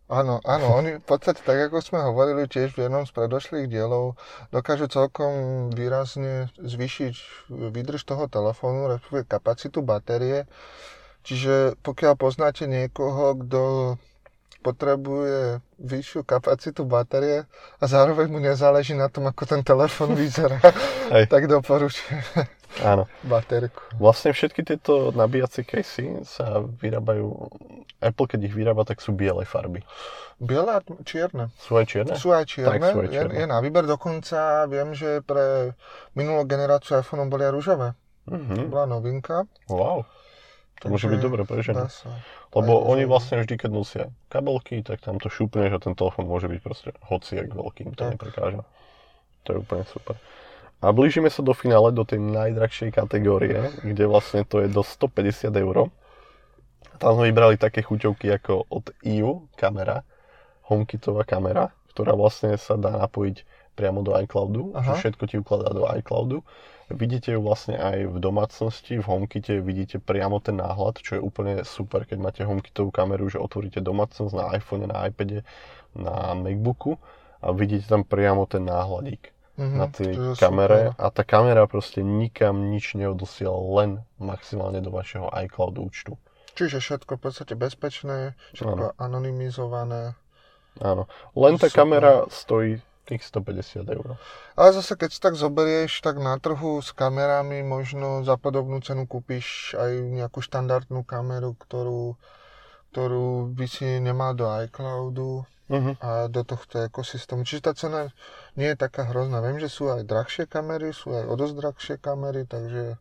[0.07, 4.15] Áno, áno, oni v podstate, tak ako sme hovorili tiež v jednom z predošlých dielov,
[4.55, 7.15] dokážu celkom výrazne zvýšiť
[7.51, 10.47] výdrž toho telefónu, respektíve kapacitu batérie.
[11.27, 13.63] Čiže pokiaľ poznáte niekoho, kto
[14.67, 17.47] potrebuje vyššiu kapacitu batérie
[17.79, 20.59] a zároveň mu nezáleží na tom, ako ten telefón vyzerá,
[21.33, 22.51] tak doporučujem.
[22.83, 23.09] Áno.
[23.25, 23.97] Baterku.
[23.97, 27.49] Vlastne všetky tieto nabíjacie casey sa vyrábajú,
[28.03, 29.81] Apple keď ich vyrába, tak sú biele farby.
[30.37, 31.49] Biele a čierne.
[31.57, 32.15] Sú aj čierne?
[32.21, 32.77] Sú aj čierne.
[32.77, 33.33] Tak sú aj čierne.
[33.33, 35.73] Je, je na výber, dokonca viem, že pre
[36.13, 37.89] minulú generáciu iPhone boli aj rúžové.
[38.29, 38.57] Mm-hmm.
[38.59, 39.37] To bola novinka.
[39.73, 40.05] Wow.
[40.85, 41.89] To môže byť dobre pre ženy.
[42.53, 46.29] Lebo aj oni vlastne vždy, keď nosia kabelky, tak tam to šúpne, že ten telefón
[46.29, 48.13] môže byť proste hociak veľkým, to tak.
[48.17, 48.61] neprekáža.
[49.45, 50.21] To je úplne super.
[50.85, 55.49] A blížime sa do finále, do tej najdrahšej kategórie, kde vlastne to je do 150
[55.57, 55.89] eur.
[57.01, 60.05] Tam sme vybrali také chuťovky ako od EU kamera,
[60.69, 64.97] HomeKitová kamera, ktorá vlastne sa dá napojiť priamo do iCloudu, Aha.
[64.97, 66.45] že všetko ti ukladá do iCloudu.
[66.87, 71.67] Vidíte ju vlastne aj v domácnosti, v HomeKite vidíte priamo ten náhľad, čo je úplne
[71.67, 75.43] super, keď máte HomeKitovú kameru, že otvoríte domácnosť na iPhone, na iPade,
[75.99, 76.95] na MacBooku
[77.43, 81.03] a vidíte tam priamo ten náhľadík mm-hmm, na tej kamere super.
[81.03, 86.15] a tá kamera proste nikam nič neodosiela, len maximálne do vašeho iCloud účtu.
[86.57, 88.97] Čiže všetko v podstate bezpečné, všetko ano.
[88.97, 90.17] anonymizované.
[90.81, 91.83] Áno, len tá super.
[91.83, 94.19] kamera stojí tých 150 eur.
[94.59, 99.07] Ale zase, keď si tak zoberieš, tak na trhu s kamerami možno za podobnú cenu
[99.07, 102.19] kúpiš aj nejakú štandardnú kameru, ktorú,
[102.91, 105.95] ktorú by si nemal do iCloudu uh-huh.
[106.03, 107.47] a do tohto ekosystému.
[107.47, 108.11] Čiže tá cena
[108.59, 109.39] nie je taká hrozná.
[109.43, 112.99] Viem, že sú aj drahšie kamery, sú aj o dosť drahšie kamery, takže...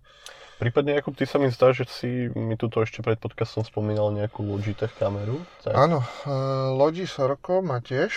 [0.56, 4.40] Prípadne, Jakub, ty sa mi zdá, že si mi tuto ešte pred podcastom spomínal nejakú
[4.40, 5.44] Logitech kameru.
[5.68, 5.76] Tak?
[5.76, 8.16] Áno, uh, Logi Sorko má tiež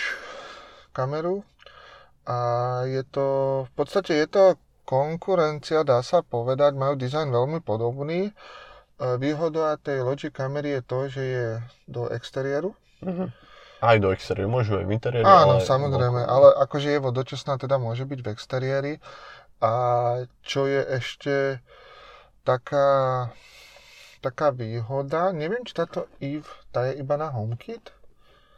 [0.95, 1.43] kameru
[2.29, 2.37] a
[2.85, 3.27] je to,
[3.65, 4.43] v podstate je to
[4.85, 8.29] konkurencia, dá sa povedať, majú dizajn veľmi podobný.
[9.01, 11.47] Uh, výhoda tej Logi kamery je to, že je
[11.89, 12.77] do exteriéru.
[13.01, 13.33] Uh-huh.
[13.81, 15.25] Aj do exteriéru, môžu aj v interiéri.
[15.25, 15.65] Áno, ale...
[15.65, 18.93] samozrejme, ale akože je vodočasná, teda môže byť v exteriéri.
[19.63, 19.73] A
[20.45, 21.63] čo je ešte
[22.43, 23.29] taká,
[24.21, 27.98] taká výhoda, neviem, či táto Eve, tá je iba na HomeKit?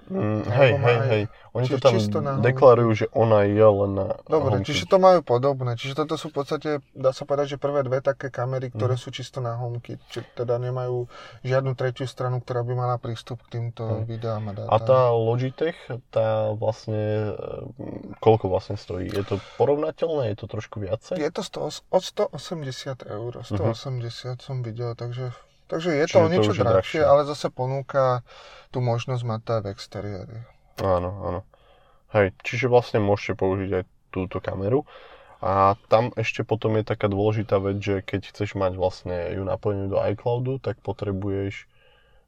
[0.09, 1.23] Mm, hej, hej, hej.
[1.51, 1.99] Oni to tam
[2.39, 4.67] deklarujú, že ona je len na Dobre, HomeKit.
[4.71, 5.75] čiže to majú podobné.
[5.75, 9.01] Čiže toto sú v podstate, dá sa povedať, že prvé dve také kamery, ktoré mm.
[9.03, 9.99] sú čisto na HomeKit.
[10.07, 11.11] Čiže teda nemajú
[11.43, 14.07] žiadnu tretiu stranu, ktorá by mala prístup k týmto hej.
[14.07, 14.71] videám a dátam.
[14.71, 15.75] A tá Logitech,
[16.07, 19.11] tá vlastne, e, koľko vlastne stojí?
[19.11, 20.31] Je to porovnateľné?
[20.31, 21.19] Je to trošku viacej?
[21.19, 23.31] Je to 100, od 180 eur.
[23.43, 24.39] 180 mm-hmm.
[24.39, 25.35] som videl, takže
[25.71, 28.27] Takže je to o niečo to drahšie, drahšie, ale zase ponúka
[28.75, 30.37] tú možnosť mať to aj v exteriéri.
[30.83, 31.39] Áno, áno.
[32.11, 34.83] Hej, čiže vlastne môžete použiť aj túto kameru.
[35.41, 39.89] A tam ešte potom je taká dôležitá vec, že keď chceš mať vlastne ju napojenú
[39.89, 41.71] do iCloudu, tak potrebuješ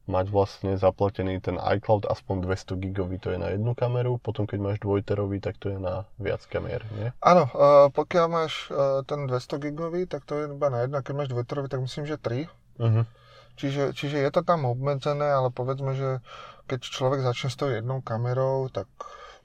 [0.04, 4.60] mať vlastne zaplatený ten iCloud aspoň 200 gigový, to je na jednu kameru, potom keď
[4.60, 7.16] máš dvojterový, tak to je na viac kamier, nie?
[7.24, 11.06] Áno, uh, pokiaľ máš uh, ten 200 gigový, tak to je iba na jednu, a
[11.06, 12.52] keď máš dvojterový, tak myslím, že 3.
[12.84, 13.06] Uh-huh.
[13.54, 16.20] Čiže, čiže je to tam obmedzené, ale povedzme, že
[16.66, 18.88] keď človek začne s tou jednou kamerou, tak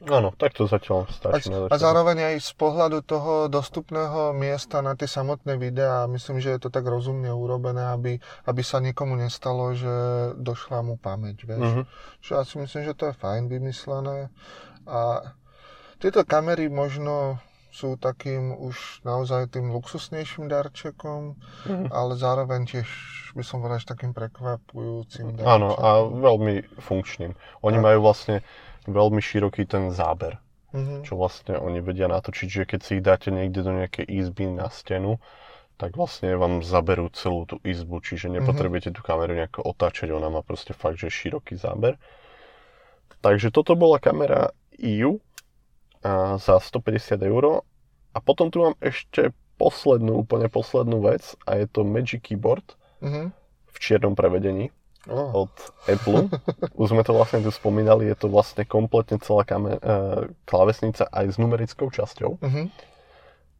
[0.06, 1.50] Áno, tak to zatiaľ stačí.
[1.50, 6.54] A, a zároveň aj z pohľadu toho dostupného miesta na tie samotné videá, myslím, že
[6.54, 8.14] je to tak rozumne urobené, aby,
[8.46, 9.90] aby sa nikomu nestalo, že
[10.38, 11.82] došla mu pamäť, vieš.
[11.82, 11.84] Uh-huh.
[12.22, 14.30] Čo ja si myslím, že to je fajn vymyslené.
[14.86, 15.34] A
[15.98, 21.86] tieto kamery možno sú takým už naozaj tým luxusnejším darčekom, uh-huh.
[21.92, 22.88] ale zároveň tiež
[23.36, 25.52] by som povedal, takým prekvapujúcim darčekom.
[25.52, 27.36] Áno, a veľmi funkčným.
[27.62, 27.82] Oni a...
[27.84, 28.40] majú vlastne
[28.88, 30.40] veľmi široký ten záber.
[30.68, 31.00] Mm-hmm.
[31.04, 34.68] Čo vlastne oni vedia natočiť, že keď si ich dáte niekde do nejakej izby na
[34.68, 35.16] stenu,
[35.78, 38.42] tak vlastne vám zaberú celú tú izbu, čiže mhm.
[38.42, 41.94] nepotrebujete tú kameru nejako otáčať, ona má proste fakt, že široký záber.
[43.22, 45.22] Takže toto bola kamera EU
[46.38, 47.62] za 150 eur.
[48.14, 53.26] A potom tu mám ešte poslednú, úplne poslednú vec a je to Magic Keyboard mm-hmm.
[53.68, 54.70] v čiernom prevedení
[55.10, 55.46] oh.
[55.46, 55.52] od
[55.90, 56.30] Apple.
[56.80, 61.26] Už sme to vlastne tu spomínali, je to vlastne kompletne celá kamer, uh, klávesnica aj
[61.34, 62.38] s numerickou časťou.
[62.38, 62.66] Uh-huh.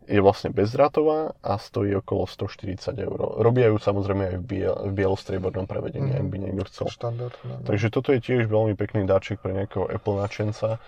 [0.09, 3.18] Je vlastne bezdrátová a stojí okolo 140 eur.
[3.45, 6.24] Robia ju samozrejme aj v, biel, v bielostriebornom prevedení, uh-huh.
[6.24, 6.86] ak by niekto chcel.
[6.89, 7.61] Štandard, no.
[7.68, 10.80] Takže toto je tiež veľmi pekný dáček pre nejakého Apple načenca,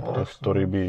[0.00, 0.82] uh, ktorý by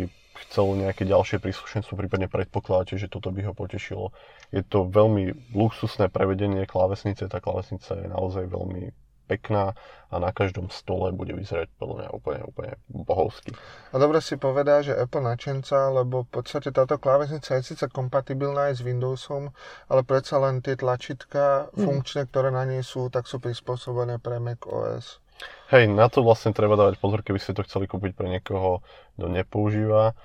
[0.48, 4.14] chcel nejaké ďalšie príslušenstvo, prípadne predpokladáte, že toto by ho potešilo.
[4.54, 8.94] Je to veľmi luxusné prevedenie klávesnice, tá klávesnica je naozaj veľmi
[9.28, 9.76] pekná
[10.08, 13.52] a na každom stole bude vyzerať podľa mňa úplne, úplne bohovsky.
[13.92, 18.72] A dobre si povedá, že Apple načenca, lebo v podstate táto klávesnica je síce kompatibilná
[18.72, 19.52] aj s Windowsom,
[19.92, 21.84] ale predsa len tie tlačítka mm.
[21.84, 25.20] funkčné, ktoré na nej sú, tak sú prispôsobené pre Mac OS.
[25.68, 28.80] Hej, na to vlastne treba dávať pozor, keby ste to chceli kúpiť pre niekoho,
[29.20, 30.16] kto nepoužíva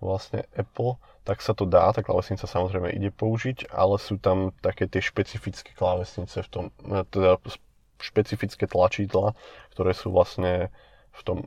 [0.00, 4.88] vlastne Apple, tak sa to dá, tá klávesnica samozrejme ide použiť, ale sú tam také
[4.88, 6.64] tie špecifické klávesnice v tom,
[7.12, 7.36] teda
[8.00, 9.36] špecifické tlačidla,
[9.76, 10.72] ktoré sú vlastne
[11.12, 11.38] v tom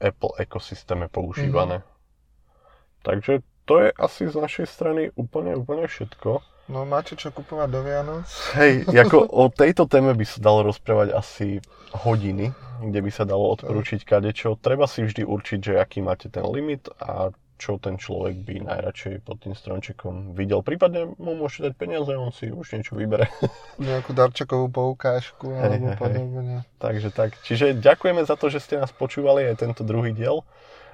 [0.00, 1.84] Apple ekosystéme používané.
[1.84, 3.04] Mm-hmm.
[3.04, 3.32] Takže
[3.68, 6.40] to je asi z našej strany úplne, úplne všetko.
[6.70, 8.30] No máte čo kupovať do Vianoc?
[8.54, 11.58] Hej, ako o tejto téme by sa dalo rozprávať asi
[11.90, 14.54] hodiny, kde by sa dalo odporúčiť kadečo.
[14.54, 19.20] Treba si vždy určiť, že aký máte ten limit a čo ten človek by najradšej
[19.20, 20.64] pod tým stromčekom videl.
[20.64, 23.28] Prípadne mu môžete dať peniaze, on si už niečo vybere.
[23.82, 26.64] Nejakú darčekovú poukážku alebo hej, podobne.
[26.80, 27.36] Takže tak.
[27.44, 30.46] Čiže ďakujeme za to, že ste nás počúvali aj tento druhý diel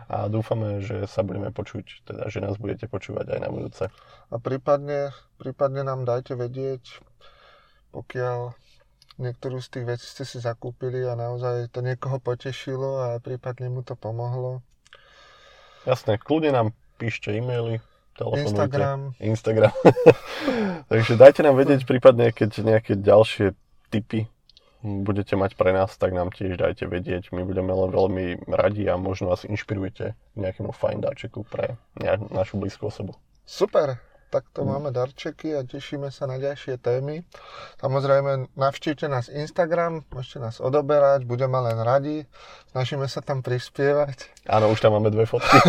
[0.07, 3.85] a dúfame, že sa budeme počuť, teda že nás budete počúvať aj na budúce.
[4.31, 7.03] A prípadne, prípadne nám dajte vedieť,
[7.91, 8.55] pokiaľ
[9.19, 13.81] niektorú z tých vecí ste si zakúpili a naozaj to niekoho potešilo a prípadne mu
[13.81, 14.61] to pomohlo
[15.87, 17.79] Jasné, kľudne nám píšte e-maily,
[18.19, 18.51] telefonujte.
[18.51, 19.01] Instagram.
[19.23, 19.75] Instagram.
[20.91, 23.55] Takže dajte nám vedieť prípadne, keď nejaké ďalšie
[23.95, 24.27] tipy
[24.87, 27.35] budete mať pre nás, tak nám tiež dajte vedieť.
[27.35, 31.75] My budeme len veľmi radi a možno vás inšpirujete nejakému fajn dáčeku pre
[32.31, 33.19] našu blízku osobu.
[33.43, 33.99] Super
[34.31, 34.69] takto mm.
[34.69, 37.23] máme darčeky a tešíme sa na ďalšie témy.
[37.81, 42.27] Samozrejme, navštívte nás Instagram, môžete nás odoberať, budeme len radi,
[42.75, 44.47] snažíme sa tam prispievať.
[44.51, 45.57] Áno, už tam máme dve fotky.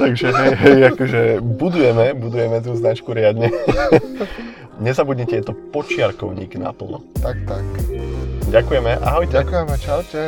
[0.00, 3.50] Takže hej, hej, akože budujeme, budujeme tú značku riadne.
[4.78, 7.02] Nezabudnite, je to počiarkovník naplno.
[7.22, 7.66] Tak, tak.
[8.50, 9.42] Ďakujeme, ahojte.
[9.42, 10.20] Ďakujeme, čaute.